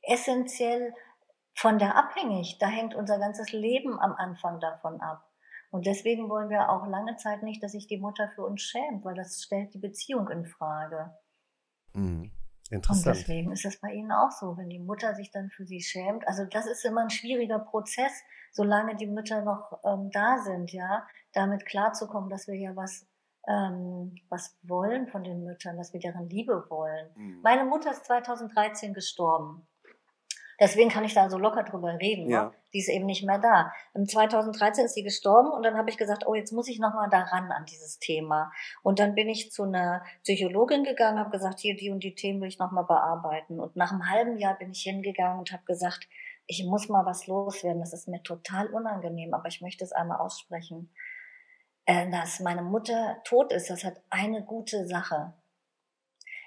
[0.02, 0.96] essentiell
[1.62, 2.58] von der abhängig.
[2.60, 5.30] Da hängt unser ganzes Leben am Anfang davon ab.
[5.70, 9.06] Und deswegen wollen wir auch lange Zeit nicht, dass sich die Mutter für uns schämt,
[9.06, 11.16] weil das stellt die Beziehung in Frage.
[11.94, 12.32] Mhm.
[12.72, 13.06] Interessant.
[13.06, 15.82] Und deswegen ist es bei Ihnen auch so, wenn die Mutter sich dann für Sie
[15.82, 16.28] schämt.
[16.28, 18.12] Also das ist immer ein schwieriger Prozess,
[18.52, 23.06] solange die Mütter noch ähm, da sind, ja, damit klarzukommen, dass wir ja was
[23.48, 27.10] ähm, was wollen von den Müttern, dass wir deren Liebe wollen.
[27.16, 27.42] Mhm.
[27.44, 29.68] Meine Mutter ist 2013 gestorben.
[30.62, 32.28] Deswegen kann ich da so locker drüber reden.
[32.28, 32.34] Ne?
[32.34, 32.44] Ja.
[32.44, 32.54] Ne?
[32.72, 33.74] Die ist eben nicht mehr da.
[33.96, 37.10] Im 2013 ist sie gestorben und dann habe ich gesagt, oh, jetzt muss ich nochmal
[37.10, 38.52] daran an dieses Thema.
[38.84, 42.40] Und dann bin ich zu einer Psychologin gegangen, habe gesagt, hier die und die Themen
[42.42, 43.60] will ich nochmal bearbeiten.
[43.60, 46.08] Und nach einem halben Jahr bin ich hingegangen und habe gesagt,
[46.46, 47.82] ich muss mal was loswerden.
[47.82, 50.94] Das ist mir total unangenehm, aber ich möchte es einmal aussprechen.
[51.86, 55.34] Äh, dass meine Mutter tot ist, das hat eine gute Sache.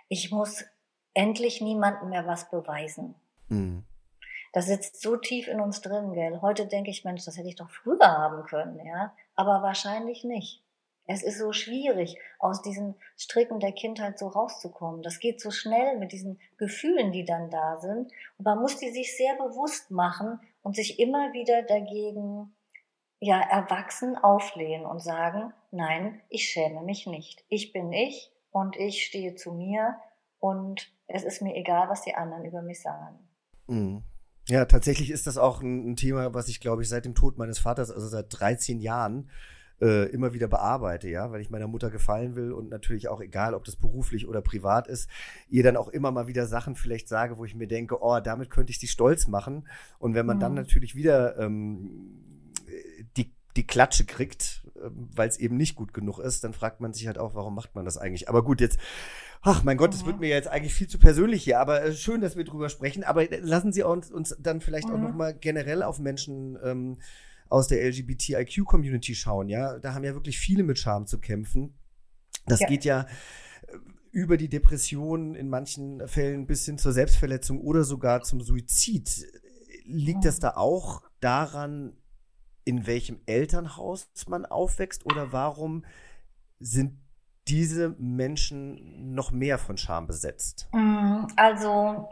[0.06, 0.64] Ich muss
[1.14, 3.16] endlich niemandem mehr was beweisen.
[3.48, 3.84] Mhm.
[4.54, 6.40] Das sitzt so tief in uns drin, gell.
[6.40, 9.12] Heute denke ich, Mensch, das hätte ich doch früher haben können, ja.
[9.34, 10.62] Aber wahrscheinlich nicht.
[11.06, 15.02] Es ist so schwierig, aus diesen Stricken der Kindheit so rauszukommen.
[15.02, 18.12] Das geht so schnell mit diesen Gefühlen, die dann da sind.
[18.38, 22.54] Und man muss die sich sehr bewusst machen und sich immer wieder dagegen,
[23.18, 27.44] ja, erwachsen auflehnen und sagen, nein, ich schäme mich nicht.
[27.48, 29.96] Ich bin ich und ich stehe zu mir
[30.38, 33.18] und es ist mir egal, was die anderen über mich sagen.
[33.66, 34.04] Mhm.
[34.48, 37.38] Ja, tatsächlich ist das auch ein, ein, Thema, was ich, glaube ich, seit dem Tod
[37.38, 39.30] meines Vaters, also seit 13 Jahren,
[39.80, 43.54] äh, immer wieder bearbeite, ja, weil ich meiner Mutter gefallen will und natürlich auch egal,
[43.54, 45.08] ob das beruflich oder privat ist,
[45.48, 48.50] ihr dann auch immer mal wieder Sachen vielleicht sage, wo ich mir denke, oh, damit
[48.50, 49.66] könnte ich sie stolz machen.
[49.98, 50.42] Und wenn man mhm.
[50.42, 52.20] dann natürlich wieder ähm,
[53.16, 56.92] die die Klatsche kriegt, ähm, weil es eben nicht gut genug ist, dann fragt man
[56.92, 58.28] sich halt auch, warum macht man das eigentlich?
[58.28, 58.78] Aber gut, jetzt
[59.46, 62.22] Ach, mein Gott, das wird mir jetzt eigentlich viel zu persönlich hier, aber äh, schön,
[62.22, 63.04] dass wir drüber sprechen.
[63.04, 64.94] Aber äh, lassen Sie uns, uns dann vielleicht mhm.
[64.94, 66.96] auch nochmal generell auf Menschen ähm,
[67.50, 69.78] aus der LGBTIQ-Community schauen, ja.
[69.78, 71.74] Da haben ja wirklich viele mit Scham zu kämpfen.
[72.46, 72.68] Das ja.
[72.68, 73.76] geht ja äh,
[74.12, 79.26] über die Depression in manchen Fällen bis hin zur Selbstverletzung oder sogar zum Suizid.
[79.84, 80.24] Liegt mhm.
[80.24, 81.98] das da auch daran,
[82.64, 85.84] in welchem Elternhaus man aufwächst oder warum
[86.58, 86.98] sind
[87.48, 90.68] diese Menschen noch mehr von Scham besetzt?
[90.72, 92.08] Mm, also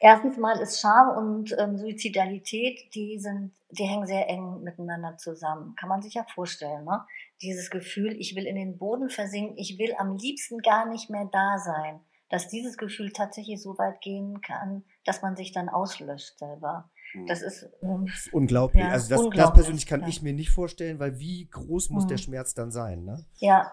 [0.00, 5.76] erstens mal ist Scham und ähm, Suizidalität, die sind, die hängen sehr eng miteinander zusammen.
[5.76, 7.04] Kann man sich ja vorstellen, ne?
[7.42, 11.28] Dieses Gefühl, ich will in den Boden versinken, ich will am liebsten gar nicht mehr
[11.32, 16.38] da sein, dass dieses Gefühl tatsächlich so weit gehen kann, dass man sich dann auslöscht
[16.38, 16.90] selber.
[17.26, 18.82] Das ist, ähm, das ist unglaublich.
[18.84, 20.08] Ja, also das, unglaublich, das persönlich kann ja.
[20.08, 22.08] ich mir nicht vorstellen, weil wie groß muss Mhm.
[22.08, 23.24] der Schmerz dann sein, ne?
[23.38, 23.72] Ja.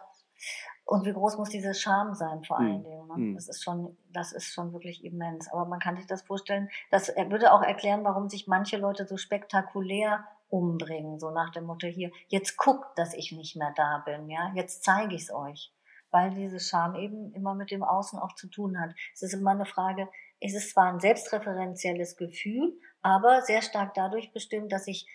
[0.86, 2.84] Und wie groß muss diese Scham sein, vor allen Mhm.
[2.84, 3.08] Dingen.
[3.08, 3.14] Ne?
[3.18, 3.36] Mhm.
[3.36, 5.50] Das ist schon, das ist schon wirklich immens.
[5.52, 6.70] Aber man kann sich das vorstellen.
[6.92, 11.66] Das er würde auch erklären, warum sich manche Leute so spektakulär umbringen, so nach dem
[11.66, 15.34] Motto hier, jetzt guckt, dass ich nicht mehr da bin, ja, jetzt zeige ich es
[15.34, 15.74] euch.
[16.10, 18.92] Weil diese Scham eben immer mit dem Außen auch zu tun hat.
[19.14, 20.08] Es ist immer eine Frage,
[20.40, 25.08] es ist zwar ein selbstreferenzielles Gefühl, aber sehr stark dadurch bestimmt, dass ich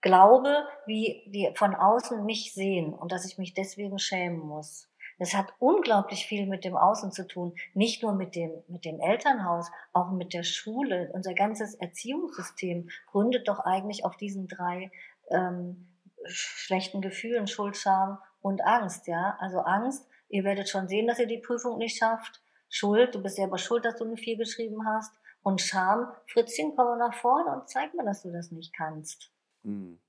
[0.00, 4.88] glaube, wie die von außen mich sehen und dass ich mich deswegen schämen muss.
[5.18, 9.00] Das hat unglaublich viel mit dem Außen zu tun, nicht nur mit dem, mit dem
[9.00, 11.10] Elternhaus, auch mit der Schule.
[11.12, 14.90] Unser ganzes Erziehungssystem gründet doch eigentlich auf diesen drei
[15.30, 15.88] ähm,
[16.26, 19.06] schlechten Gefühlen, Schuld, Scham und Angst.
[19.06, 22.42] Ja, also Angst, ihr werdet schon sehen, dass ihr die Prüfung nicht schafft.
[22.68, 25.12] Schuld, du bist selber schuld, dass du eine 4 geschrieben hast.
[25.44, 29.30] Und Scham, Fritzchen, komm mal nach vorne und zeig mir, dass du das nicht kannst.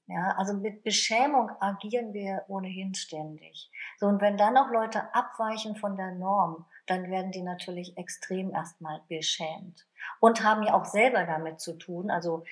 [0.08, 3.72] Ja, also mit Beschämung agieren wir ohnehin ständig.
[3.98, 8.52] So, und wenn dann noch Leute abweichen von der Norm, dann werden die natürlich extrem
[8.52, 9.88] erstmal beschämt.
[10.20, 12.12] Und haben ja auch selber damit zu tun.
[12.12, 12.44] Also,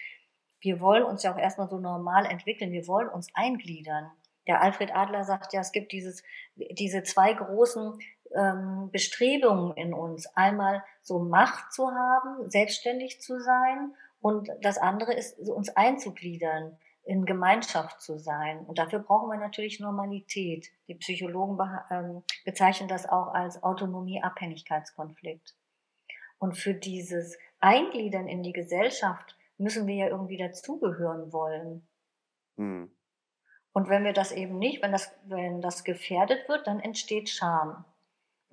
[0.61, 2.71] wir wollen uns ja auch erstmal so normal entwickeln.
[2.71, 4.09] Wir wollen uns eingliedern.
[4.47, 6.23] Der Alfred Adler sagt ja, es gibt dieses,
[6.55, 7.99] diese zwei großen
[8.35, 10.27] ähm, Bestrebungen in uns.
[10.35, 13.93] Einmal so Macht zu haben, selbstständig zu sein.
[14.21, 18.59] Und das andere ist, uns einzugliedern in Gemeinschaft zu sein.
[18.65, 20.69] Und dafür brauchen wir natürlich Normalität.
[20.87, 21.57] Die Psychologen
[21.91, 25.55] ähm, bezeichnen das auch als Autonomie-Abhängigkeitskonflikt.
[26.39, 31.87] Und für dieses Eingliedern in die Gesellschaft müssen wir ja irgendwie dazugehören wollen.
[33.73, 37.85] Und wenn wir das eben nicht, wenn das, wenn das gefährdet wird, dann entsteht Scham.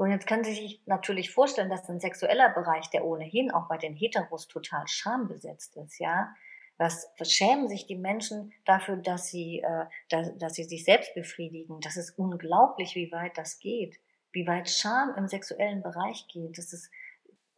[0.01, 3.76] Und jetzt können Sie sich natürlich vorstellen, dass ein sexueller Bereich, der ohnehin auch bei
[3.76, 6.34] den Heteros total schambesetzt ist, ja,
[6.78, 11.80] was schämen sich die Menschen dafür, dass sie, äh, dass, dass sie sich selbst befriedigen.
[11.82, 14.01] Das ist unglaublich, wie weit das geht,
[14.32, 16.57] wie weit Scham im sexuellen Bereich geht.
[16.57, 16.90] Das ist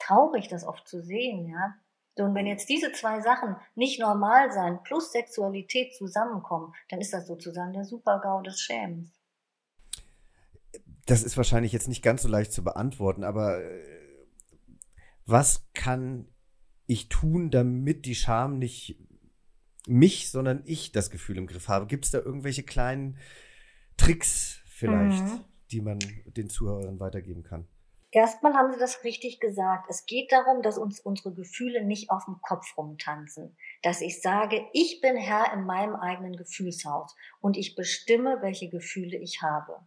[0.01, 1.77] traurig, das oft zu sehen, ja.
[2.19, 7.29] Und wenn jetzt diese zwei Sachen nicht normal sein plus Sexualität zusammenkommen, dann ist das
[7.29, 9.22] sozusagen der Supergau des Schämens.
[11.07, 13.83] Das ist wahrscheinlich jetzt nicht ganz so leicht zu beantworten, aber äh,
[15.27, 16.29] was kann
[16.87, 18.99] ich tun, damit die Scham nicht
[19.87, 21.87] mich, sondern ich das Gefühl im Griff habe?
[21.87, 23.19] Gibt es da irgendwelche kleinen
[23.97, 25.45] Tricks vielleicht, Mhm.
[25.71, 27.67] die man den Zuhörern weitergeben kann?
[28.15, 29.87] Erstmal haben Sie das richtig gesagt.
[29.89, 33.57] Es geht darum, dass uns unsere Gefühle nicht auf dem Kopf rumtanzen.
[33.83, 39.17] Dass ich sage, ich bin Herr in meinem eigenen Gefühlshaus und ich bestimme, welche Gefühle
[39.17, 39.81] ich habe.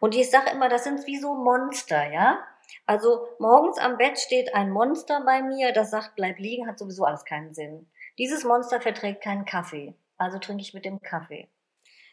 [0.00, 2.38] Und ich sage immer, das sind wie so Monster, ja?
[2.86, 7.04] Also morgens am Bett steht ein Monster bei mir, das sagt, bleib liegen, hat sowieso
[7.04, 7.90] alles keinen Sinn.
[8.18, 11.48] Dieses Monster verträgt keinen Kaffee, also trinke ich mit dem Kaffee.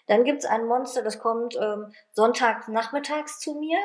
[0.08, 3.78] Dann gibt's ein Monster, das kommt ähm, sonntags nachmittags zu mir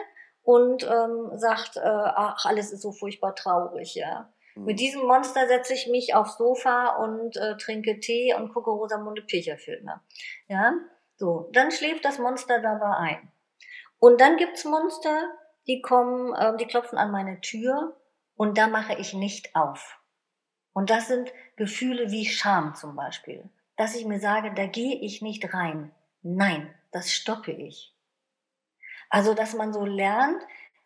[0.42, 4.32] und ähm, sagt, äh, ach, alles ist so furchtbar traurig, ja.
[4.56, 9.22] Mit diesem Monster setze ich mich aufs Sofa und äh, trinke Tee und gucke Rosamunde
[9.22, 10.00] Pilcher-Filme.
[10.46, 10.74] Ja,
[11.16, 11.48] so.
[11.52, 13.32] Dann schläft das Monster dabei ein.
[14.04, 15.32] Und dann gibt's Monster,
[15.66, 17.96] die kommen, ähm, die klopfen an meine Tür
[18.36, 19.98] und da mache ich nicht auf.
[20.74, 23.48] Und das sind Gefühle wie Scham zum Beispiel.
[23.78, 25.90] Dass ich mir sage, da gehe ich nicht rein.
[26.20, 27.94] Nein, das stoppe ich.
[29.08, 30.42] Also, dass man so lernt,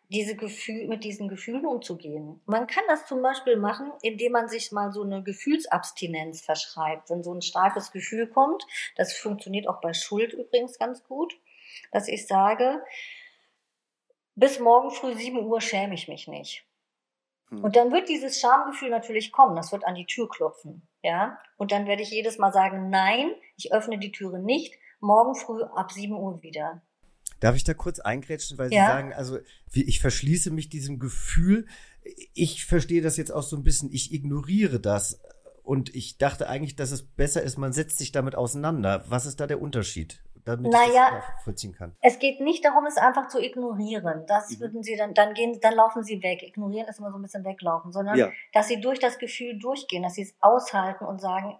[0.07, 2.39] diese Gefühl, mit diesen Gefühlen umzugehen.
[2.45, 7.09] Man kann das zum Beispiel machen, indem man sich mal so eine Gefühlsabstinenz verschreibt.
[7.09, 8.65] Wenn so ein starkes Gefühl kommt,
[8.95, 11.37] das funktioniert auch bei Schuld übrigens ganz gut,
[11.91, 12.83] dass ich sage,
[14.35, 16.65] bis morgen früh 7 Uhr schäme ich mich nicht.
[17.51, 21.39] Und dann wird dieses Schamgefühl natürlich kommen, das wird an die Tür klopfen, ja.
[21.57, 25.63] Und dann werde ich jedes Mal sagen, nein, ich öffne die Türe nicht, morgen früh
[25.63, 26.83] ab 7 Uhr wieder.
[27.39, 28.85] Darf ich da kurz eingrätschen, weil Ja.
[28.85, 29.39] Sie sagen, also
[29.73, 31.67] ich verschließe mich diesem Gefühl.
[32.33, 35.19] Ich verstehe das jetzt auch so ein bisschen, ich ignoriere das.
[35.63, 39.05] Und ich dachte eigentlich, dass es besser ist, man setzt sich damit auseinander.
[39.07, 41.95] Was ist da der Unterschied, damit ich Naja, das nachvollziehen kann?
[42.01, 44.25] Es geht nicht darum, es einfach zu ignorieren.
[44.27, 44.59] Das Mhm.
[44.61, 46.43] würden sie dann, dann gehen, dann laufen sie weg.
[46.43, 48.29] Ignorieren ist immer so ein bisschen weglaufen, sondern Ja.
[48.53, 51.57] dass sie durch das Gefühl durchgehen, dass sie es aushalten und sagen,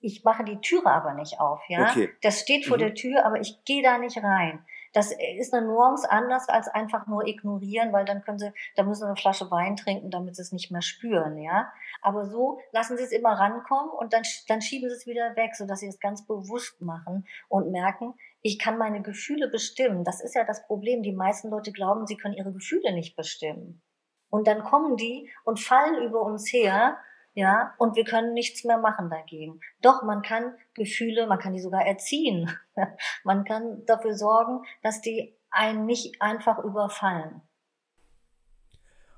[0.00, 1.82] ich mache die Türe aber nicht auf, ja.
[1.90, 2.10] Okay.
[2.22, 2.80] Das steht vor Mhm.
[2.80, 4.64] der Tür, aber ich gehe da nicht rein.
[4.92, 9.02] Das ist eine Nuance anders als einfach nur ignorieren, weil dann können sie, da müssen
[9.02, 11.72] sie eine Flasche Wein trinken, damit sie es nicht mehr spüren, ja.
[12.02, 15.54] Aber so lassen sie es immer rankommen und dann, dann schieben sie es wieder weg,
[15.54, 20.04] sodass sie es ganz bewusst machen und merken, ich kann meine Gefühle bestimmen.
[20.04, 21.02] Das ist ja das Problem.
[21.02, 23.82] Die meisten Leute glauben, sie können ihre Gefühle nicht bestimmen.
[24.30, 26.98] Und dann kommen die und fallen über uns her
[27.40, 29.60] ja, und wir können nichts mehr machen dagegen.
[29.80, 32.52] Doch, man kann Gefühle, man kann die sogar erziehen.
[33.24, 37.40] man kann dafür sorgen, dass die einen nicht einfach überfallen.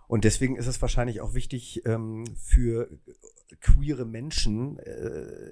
[0.07, 2.89] Und deswegen ist es wahrscheinlich auch wichtig ähm, für
[3.61, 5.51] queere Menschen, äh,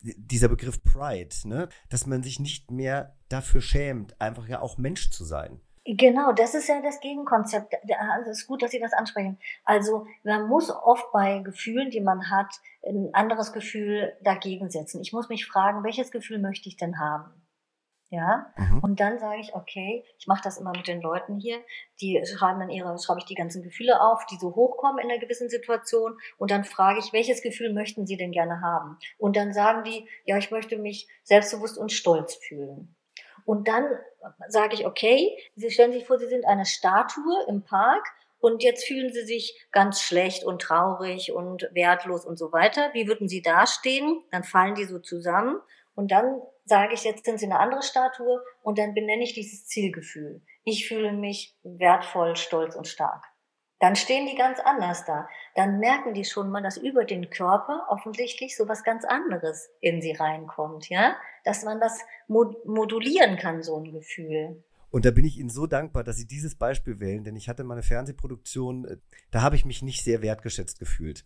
[0.00, 1.68] dieser Begriff Pride, ne?
[1.88, 5.60] dass man sich nicht mehr dafür schämt, einfach ja auch Mensch zu sein.
[5.90, 7.74] Genau, das ist ja das Gegenkonzept.
[7.98, 9.38] Also es ist gut, dass Sie das ansprechen.
[9.64, 12.52] Also man muss oft bei Gefühlen, die man hat,
[12.86, 15.00] ein anderes Gefühl dagegen setzen.
[15.00, 17.30] Ich muss mich fragen, welches Gefühl möchte ich denn haben?
[18.10, 18.80] Ja, mhm.
[18.80, 21.58] und dann sage ich, okay, ich mache das immer mit den Leuten hier,
[22.00, 25.20] die schreiben dann ihre, schreibe ich die ganzen Gefühle auf, die so hochkommen in einer
[25.20, 28.96] gewissen Situation und dann frage ich, welches Gefühl möchten sie denn gerne haben?
[29.18, 32.96] Und dann sagen die, ja, ich möchte mich selbstbewusst und stolz fühlen.
[33.48, 33.86] Und dann
[34.48, 38.06] sage ich, okay, Sie stellen sich vor, Sie sind eine Statue im Park
[38.40, 42.90] und jetzt fühlen Sie sich ganz schlecht und traurig und wertlos und so weiter.
[42.92, 44.22] Wie würden Sie dastehen?
[44.30, 45.62] Dann fallen die so zusammen
[45.94, 49.64] und dann sage ich, jetzt sind Sie eine andere Statue und dann benenne ich dieses
[49.64, 50.42] Zielgefühl.
[50.64, 53.24] Ich fühle mich wertvoll, stolz und stark
[53.80, 55.28] dann stehen die ganz anders da.
[55.54, 60.02] Dann merken die schon mal, dass über den Körper offensichtlich so was ganz anderes in
[60.02, 61.16] sie reinkommt, ja?
[61.44, 64.62] Dass man das modulieren kann, so ein Gefühl.
[64.90, 67.62] Und da bin ich Ihnen so dankbar, dass Sie dieses Beispiel wählen, denn ich hatte
[67.62, 68.96] meine Fernsehproduktion, äh,
[69.30, 71.24] da habe ich mich nicht sehr wertgeschätzt gefühlt.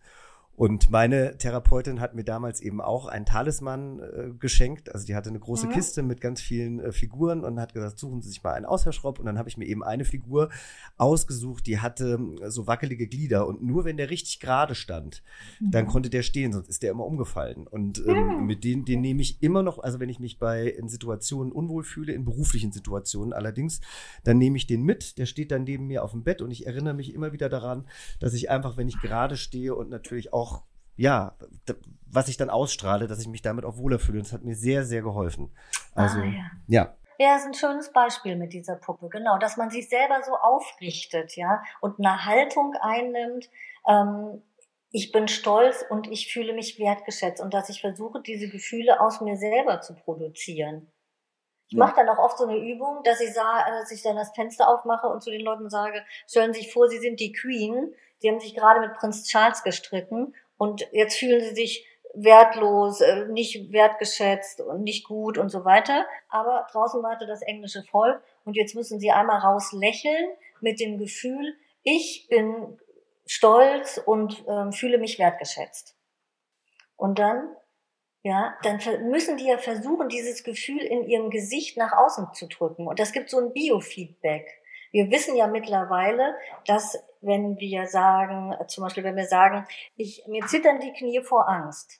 [0.55, 4.93] Und meine Therapeutin hat mir damals eben auch einen Talisman äh, geschenkt.
[4.93, 5.71] Also die hatte eine große mhm.
[5.71, 8.85] Kiste mit ganz vielen äh, Figuren und hat gesagt, suchen Sie sich mal einen aus,
[8.85, 9.19] Herr Schropp.
[9.19, 10.49] Und dann habe ich mir eben eine Figur
[10.97, 13.47] ausgesucht, die hatte äh, so wackelige Glieder.
[13.47, 15.23] Und nur wenn der richtig gerade stand,
[15.59, 15.71] mhm.
[15.71, 17.65] dann konnte der stehen, sonst ist der immer umgefallen.
[17.65, 18.37] Und ähm, ja.
[18.41, 21.83] mit denen, den nehme ich immer noch, also wenn ich mich bei in Situationen unwohl
[21.83, 23.81] fühle, in beruflichen Situationen allerdings,
[24.23, 25.17] dann nehme ich den mit.
[25.17, 27.87] Der steht dann neben mir auf dem Bett und ich erinnere mich immer wieder daran,
[28.19, 30.52] dass ich einfach, wenn ich gerade stehe und natürlich auch,
[30.95, 31.35] ja,
[32.05, 34.19] was ich dann ausstrahle, dass ich mich damit auch wohler fühle.
[34.19, 35.55] Und das hat mir sehr, sehr geholfen.
[35.95, 36.51] Also, ah, ja.
[36.67, 36.97] ja.
[37.19, 41.35] Ja, ist ein schönes Beispiel mit dieser Puppe, genau, dass man sich selber so aufrichtet,
[41.35, 43.49] ja, und eine Haltung einnimmt,
[43.87, 44.41] ähm,
[44.91, 49.21] ich bin stolz und ich fühle mich wertgeschätzt und dass ich versuche, diese Gefühle aus
[49.21, 50.91] mir selber zu produzieren.
[51.67, 51.79] Ich ja.
[51.79, 54.67] mache dann auch oft so eine Übung, dass ich sage, dass ich dann das Fenster
[54.67, 58.29] aufmache und zu den Leuten sage, stellen Sie sich vor, Sie sind die Queen, Sie
[58.29, 63.71] haben sich gerade mit Prinz Charles gestritten und jetzt fühlen Sie sich wertlos, äh, nicht
[63.71, 66.05] wertgeschätzt und nicht gut und so weiter.
[66.29, 70.29] Aber draußen wartet das englische Volk und jetzt müssen Sie einmal raus lächeln
[70.61, 72.79] mit dem Gefühl, ich bin
[73.25, 75.95] stolz und ähm, fühle mich wertgeschätzt.
[76.95, 77.55] Und dann
[78.25, 78.79] ja, dann
[79.09, 82.87] müssen die ja versuchen, dieses Gefühl in ihrem Gesicht nach außen zu drücken.
[82.87, 84.62] Und das gibt so ein Biofeedback.
[84.93, 86.35] Wir wissen ja mittlerweile,
[86.65, 89.65] dass wenn wir sagen, zum Beispiel wenn wir sagen,
[89.97, 91.99] ich, mir zittern die Knie vor Angst,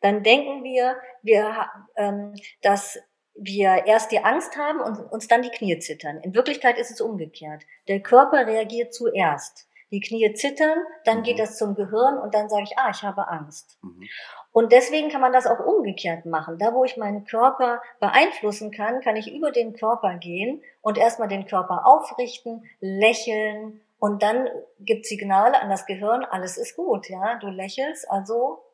[0.00, 2.98] dann denken wir, wir ähm, dass
[3.34, 6.20] wir erst die Angst haben und uns dann die Knie zittern.
[6.20, 7.64] In Wirklichkeit ist es umgekehrt.
[7.88, 9.66] Der Körper reagiert zuerst.
[9.90, 11.22] Die Knie zittern, dann mhm.
[11.24, 13.78] geht das zum Gehirn und dann sage ich, ah, ich habe Angst.
[13.82, 14.08] Mhm.
[14.52, 16.58] Und deswegen kann man das auch umgekehrt machen.
[16.58, 21.28] Da, wo ich meinen Körper beeinflussen kann, kann ich über den Körper gehen und erstmal
[21.28, 24.48] den Körper aufrichten, lächeln und dann
[24.80, 28.64] gibt Signale an das Gehirn, alles ist gut, ja, du lächelst, also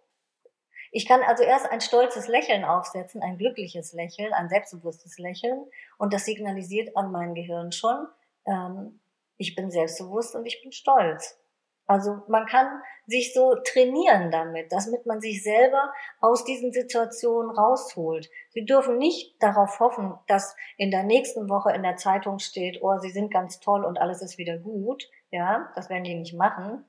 [0.93, 5.67] ich kann also erst ein stolzes Lächeln aufsetzen, ein glückliches Lächeln, ein selbstbewusstes Lächeln
[5.99, 8.07] und das signalisiert an mein Gehirn schon,
[8.47, 9.01] ähm,
[9.37, 11.39] ich bin selbstbewusst und ich bin stolz.
[11.87, 12.67] Also man kann
[13.07, 18.29] sich so trainieren damit, damit man sich selber aus diesen Situationen rausholt.
[18.51, 22.99] Sie dürfen nicht darauf hoffen, dass in der nächsten Woche in der Zeitung steht, oh,
[22.99, 25.09] Sie sind ganz toll und alles ist wieder gut.
[25.31, 26.85] Ja, das werden die nicht machen.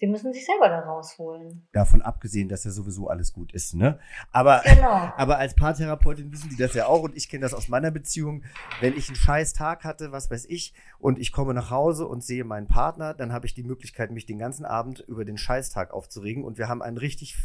[0.00, 1.68] Sie müssen sich selber da rausholen.
[1.72, 3.98] Davon abgesehen, dass ja sowieso alles gut ist, ne?
[4.32, 4.88] Aber, genau.
[5.16, 8.42] aber als Paartherapeutin wissen die das ja auch und ich kenne das aus meiner Beziehung.
[8.80, 12.24] Wenn ich einen scheiß Tag hatte, was weiß ich, und ich komme nach Hause und
[12.24, 15.92] sehe meinen Partner, dann habe ich die Möglichkeit, mich den ganzen Abend über den Scheißtag
[15.92, 17.36] aufzuregen und wir haben einen richtig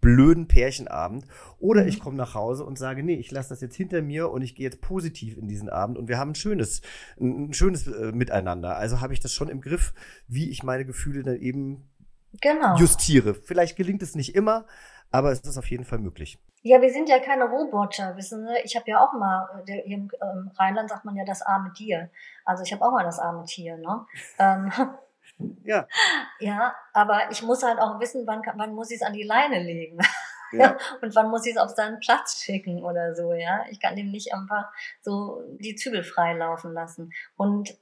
[0.00, 1.26] blöden Pärchenabend.
[1.58, 2.02] Oder ich mhm.
[2.02, 4.64] komme nach Hause und sage, nee, ich lasse das jetzt hinter mir und ich gehe
[4.64, 6.80] jetzt positiv in diesen Abend und wir haben ein schönes,
[7.20, 8.76] ein schönes äh, Miteinander.
[8.76, 9.92] Also habe ich das schon im Griff,
[10.26, 11.89] wie ich meine Gefühle dann eben
[12.40, 12.76] genau.
[12.76, 13.34] justiere.
[13.34, 14.66] Vielleicht gelingt es nicht immer,
[15.10, 16.38] aber es ist auf jeden Fall möglich.
[16.62, 18.54] Ja, wir sind ja keine Roboter, wissen Sie.
[18.64, 22.10] Ich habe ja auch mal, hier im ähm, Rheinland sagt man ja das arme Tier.
[22.44, 24.06] Also ich habe auch mal das arme Tier, ne?
[24.38, 24.70] ähm,
[25.64, 25.86] ja.
[26.38, 29.62] Ja, aber ich muss halt auch wissen, wann, wann muss ich es an die Leine
[29.62, 29.98] legen.
[30.52, 30.76] Ja.
[31.00, 33.66] Und wann muss ich es auf seinen Platz schicken oder so, ja.
[33.70, 34.64] Ich kann ihm nicht einfach
[35.00, 37.12] so die Zügel frei laufen lassen.
[37.36, 37.78] Und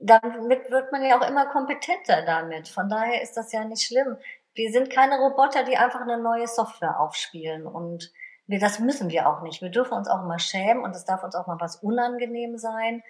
[0.00, 2.68] damit wird man ja auch immer kompetenter damit.
[2.68, 4.16] Von daher ist das ja nicht schlimm.
[4.54, 7.66] Wir sind keine Roboter, die einfach eine neue Software aufspielen.
[7.66, 8.12] Und
[8.46, 9.60] wir, das müssen wir auch nicht.
[9.60, 13.02] Wir dürfen uns auch mal schämen und es darf uns auch mal was unangenehm sein.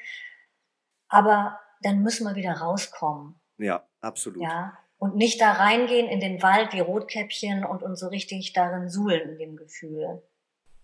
[1.09, 3.41] Aber dann müssen wir wieder rauskommen.
[3.57, 4.43] Ja, absolut.
[4.43, 4.77] Ja.
[4.99, 9.31] Und nicht da reingehen in den Wald wie Rotkäppchen und uns so richtig darin suhlen
[9.31, 10.23] in dem Gefühl.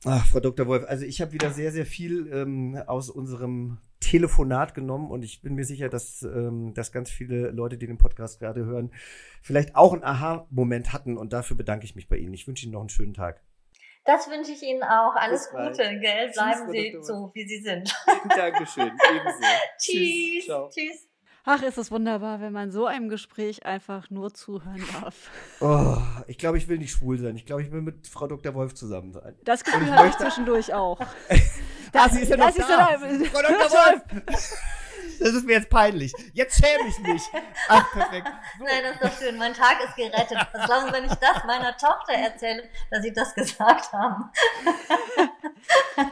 [0.05, 0.67] Ach, Frau Dr.
[0.67, 5.42] Wolf, also ich habe wieder sehr, sehr viel ähm, aus unserem Telefonat genommen und ich
[5.42, 8.92] bin mir sicher, dass, ähm, dass ganz viele Leute, die den Podcast gerade hören,
[9.42, 12.34] vielleicht auch einen Aha-Moment hatten und dafür bedanke ich mich bei Ihnen.
[12.34, 13.40] Ich wünsche Ihnen noch einen schönen Tag.
[14.05, 15.16] Das wünsche ich Ihnen auch.
[15.16, 15.76] Alles Bis bald.
[15.76, 16.26] Gute, gell?
[16.26, 17.92] Tschüss, Bleiben Sie so, wie Sie sind.
[18.36, 18.92] Dankeschön.
[18.92, 19.47] Ebenso.
[19.78, 20.44] Tschüss.
[20.44, 20.68] Ciao.
[20.68, 21.09] Tschüss.
[21.49, 25.30] Ach, ist es wunderbar, wenn man so einem Gespräch einfach nur zuhören darf.
[25.61, 27.34] Oh, ich glaube, ich will nicht schwul sein.
[27.36, 28.53] Ich glaube, ich will mit Frau Dr.
[28.55, 29.34] Wolf zusammen sein.
[29.44, 31.01] Das Und Gefühl ich habe ich möchte- zwischendurch auch.
[31.93, 32.91] Ah, sie ist ja noch das ist da.
[32.91, 33.24] ja da.
[33.26, 33.70] Frau Dr.
[33.70, 34.03] Wolf!
[35.18, 36.12] Das ist mir jetzt peinlich.
[36.34, 37.22] Jetzt schäme ich mich.
[37.68, 38.28] Ach, perfekt.
[38.59, 39.39] Nein, das ist doch schön.
[39.39, 40.39] Mein Tag ist gerettet.
[40.53, 44.30] Was glauben Sie, wenn ich das meiner Tochter erzähle, dass Sie das gesagt haben?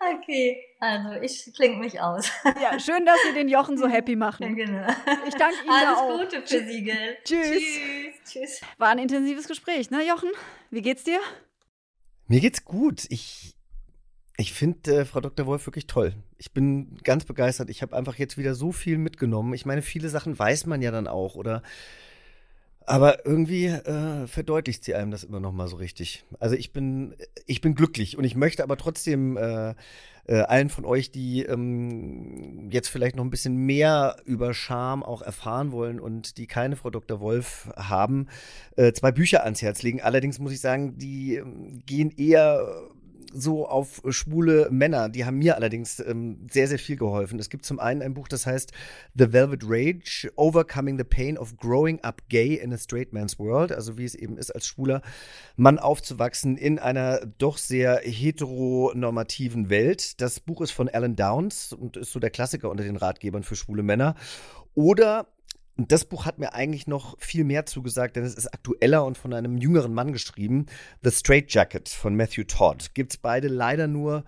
[0.00, 2.30] okay, also ich klinge mich aus.
[2.60, 4.54] Ja, schön, dass Sie den Jochen so happy machen.
[4.62, 4.86] Genau.
[5.26, 6.18] Ich danke Ihnen Alles da auch.
[6.20, 7.18] Gute für Sie, gell?
[7.24, 7.48] Tschüss.
[7.50, 8.14] Tschüss.
[8.32, 8.60] Tschüss.
[8.78, 10.30] War ein intensives Gespräch, ne, Jochen?
[10.70, 11.18] Wie geht's dir?
[12.28, 13.06] Mir geht's gut.
[13.08, 13.56] Ich,
[14.42, 15.46] ich finde äh, Frau Dr.
[15.46, 16.14] Wolf wirklich toll.
[16.36, 17.70] Ich bin ganz begeistert.
[17.70, 19.54] Ich habe einfach jetzt wieder so viel mitgenommen.
[19.54, 21.62] Ich meine, viele Sachen weiß man ja dann auch, oder?
[22.84, 26.24] Aber irgendwie äh, verdeutlicht sie einem das immer noch mal so richtig.
[26.40, 27.14] Also ich bin,
[27.46, 29.74] ich bin glücklich und ich möchte aber trotzdem äh,
[30.26, 35.22] äh, allen von euch, die ähm, jetzt vielleicht noch ein bisschen mehr über Scham auch
[35.22, 37.20] erfahren wollen und die keine Frau Dr.
[37.20, 38.26] Wolf haben,
[38.76, 40.00] äh, zwei Bücher ans Herz legen.
[40.00, 42.90] Allerdings muss ich sagen, die ähm, gehen eher
[43.32, 45.08] so auf schwule Männer.
[45.08, 47.38] Die haben mir allerdings ähm, sehr, sehr viel geholfen.
[47.38, 48.72] Es gibt zum einen ein Buch, das heißt
[49.14, 53.72] The Velvet Rage, Overcoming the Pain of Growing Up Gay in a Straight Man's World.
[53.72, 55.02] Also wie es eben ist, als schwuler
[55.56, 60.20] Mann aufzuwachsen in einer doch sehr heteronormativen Welt.
[60.20, 63.56] Das Buch ist von Alan Downs und ist so der Klassiker unter den Ratgebern für
[63.56, 64.14] schwule Männer.
[64.74, 65.26] Oder
[65.76, 69.16] und das Buch hat mir eigentlich noch viel mehr zugesagt, denn es ist aktueller und
[69.16, 70.66] von einem jüngeren Mann geschrieben.
[71.02, 72.94] The Straight Jacket von Matthew Todd.
[72.94, 74.24] Gibt's beide leider nur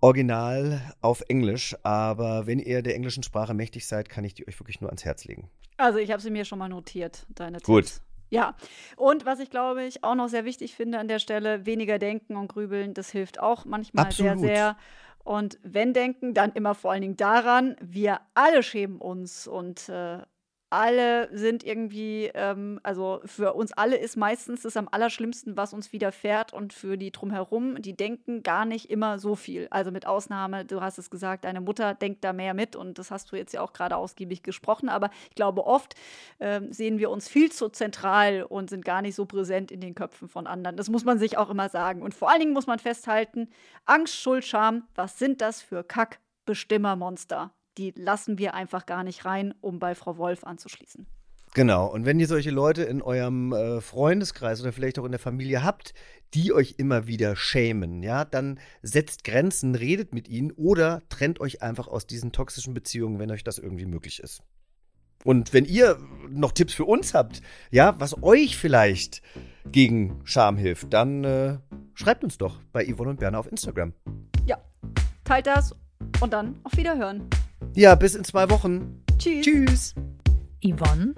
[0.00, 4.58] original auf Englisch, aber wenn ihr der englischen Sprache mächtig seid, kann ich die euch
[4.58, 5.50] wirklich nur ans Herz legen.
[5.76, 7.84] Also, ich habe sie mir schon mal notiert, deine Gut.
[7.84, 8.02] Tipps.
[8.30, 8.54] Ja,
[8.96, 12.36] und was ich glaube ich auch noch sehr wichtig finde an der Stelle, weniger denken
[12.36, 14.38] und grübeln, das hilft auch manchmal Absolut.
[14.38, 14.76] sehr, sehr.
[15.24, 20.20] Und wenn denken, dann immer vor allen Dingen daran, wir alle schämen uns und äh,
[20.70, 25.92] alle sind irgendwie, ähm, also für uns alle ist meistens das am allerschlimmsten, was uns
[25.92, 29.66] widerfährt und für die drumherum, die denken gar nicht immer so viel.
[29.70, 33.10] Also mit Ausnahme, du hast es gesagt, deine Mutter denkt da mehr mit und das
[33.10, 35.94] hast du jetzt ja auch gerade ausgiebig gesprochen, aber ich glaube, oft
[36.38, 39.96] ähm, sehen wir uns viel zu zentral und sind gar nicht so präsent in den
[39.96, 40.76] Köpfen von anderen.
[40.76, 42.02] Das muss man sich auch immer sagen.
[42.02, 43.48] Und vor allen Dingen muss man festhalten,
[43.86, 47.52] Angst, Schuld, Scham, was sind das für Kack-Bestimmermonster?
[47.78, 51.06] Die lassen wir einfach gar nicht rein, um bei Frau Wolf anzuschließen.
[51.52, 55.18] Genau, und wenn ihr solche Leute in eurem äh, Freundeskreis oder vielleicht auch in der
[55.18, 55.94] Familie habt,
[56.32, 61.60] die euch immer wieder schämen, ja, dann setzt Grenzen, redet mit ihnen oder trennt euch
[61.60, 64.42] einfach aus diesen toxischen Beziehungen, wenn euch das irgendwie möglich ist.
[65.24, 65.98] Und wenn ihr
[66.28, 69.20] noch Tipps für uns habt, ja, was euch vielleicht
[69.70, 71.58] gegen Scham hilft, dann äh,
[71.94, 73.92] schreibt uns doch bei Yvonne und Berner auf Instagram.
[74.46, 74.58] Ja,
[75.24, 75.74] teilt das
[76.20, 77.28] und dann auf Wiederhören.
[77.74, 79.02] Ja, bis in zwei Wochen.
[79.18, 79.44] Tschüss.
[79.44, 79.94] Tschüss.
[80.62, 81.14] Yvonne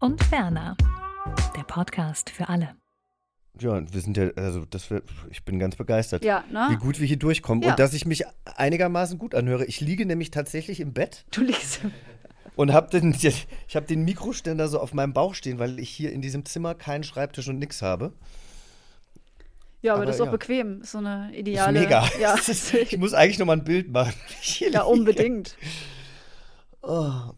[0.00, 0.76] und Berner.
[1.56, 2.74] Der Podcast für alle.
[3.60, 6.68] Ja, und wir sind ja, also das wär, ich bin ganz begeistert, Ja, ne?
[6.70, 7.70] wie gut wir hier durchkommen Ja.
[7.70, 9.64] und dass ich mich einigermaßen gut anhöre.
[9.64, 11.80] Ich liege nämlich tatsächlich im Bett Du liegst.
[12.54, 16.12] und habe den, ich habe den Mikroständer so auf meinem Bauch stehen, weil ich hier
[16.12, 18.12] in diesem Zimmer keinen Schreibtisch und nix habe.
[19.80, 20.32] Ja, aber, Aber das ist auch ja.
[20.32, 20.80] bequem.
[20.82, 21.80] Ist so eine Ist ideale.
[21.80, 22.08] mega.
[22.20, 24.14] Ja, ist, ich muss eigentlich noch mal ein Bild machen.
[24.72, 25.56] ja unbedingt.
[26.82, 27.32] Oh.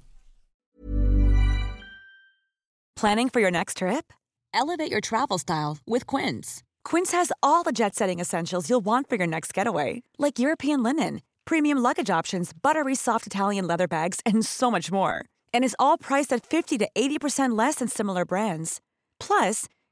[2.97, 4.13] Planning for your next trip?
[4.53, 6.63] Elevate your travel style with Quince.
[6.85, 10.83] Quince has all the jet setting essentials you'll want for your next getaway, like European
[10.83, 15.25] linen, premium luggage options, buttery soft Italian leather bags, and so much more.
[15.55, 18.81] And is all priced at 50 to 80% less than similar brands.
[19.19, 19.67] Plus,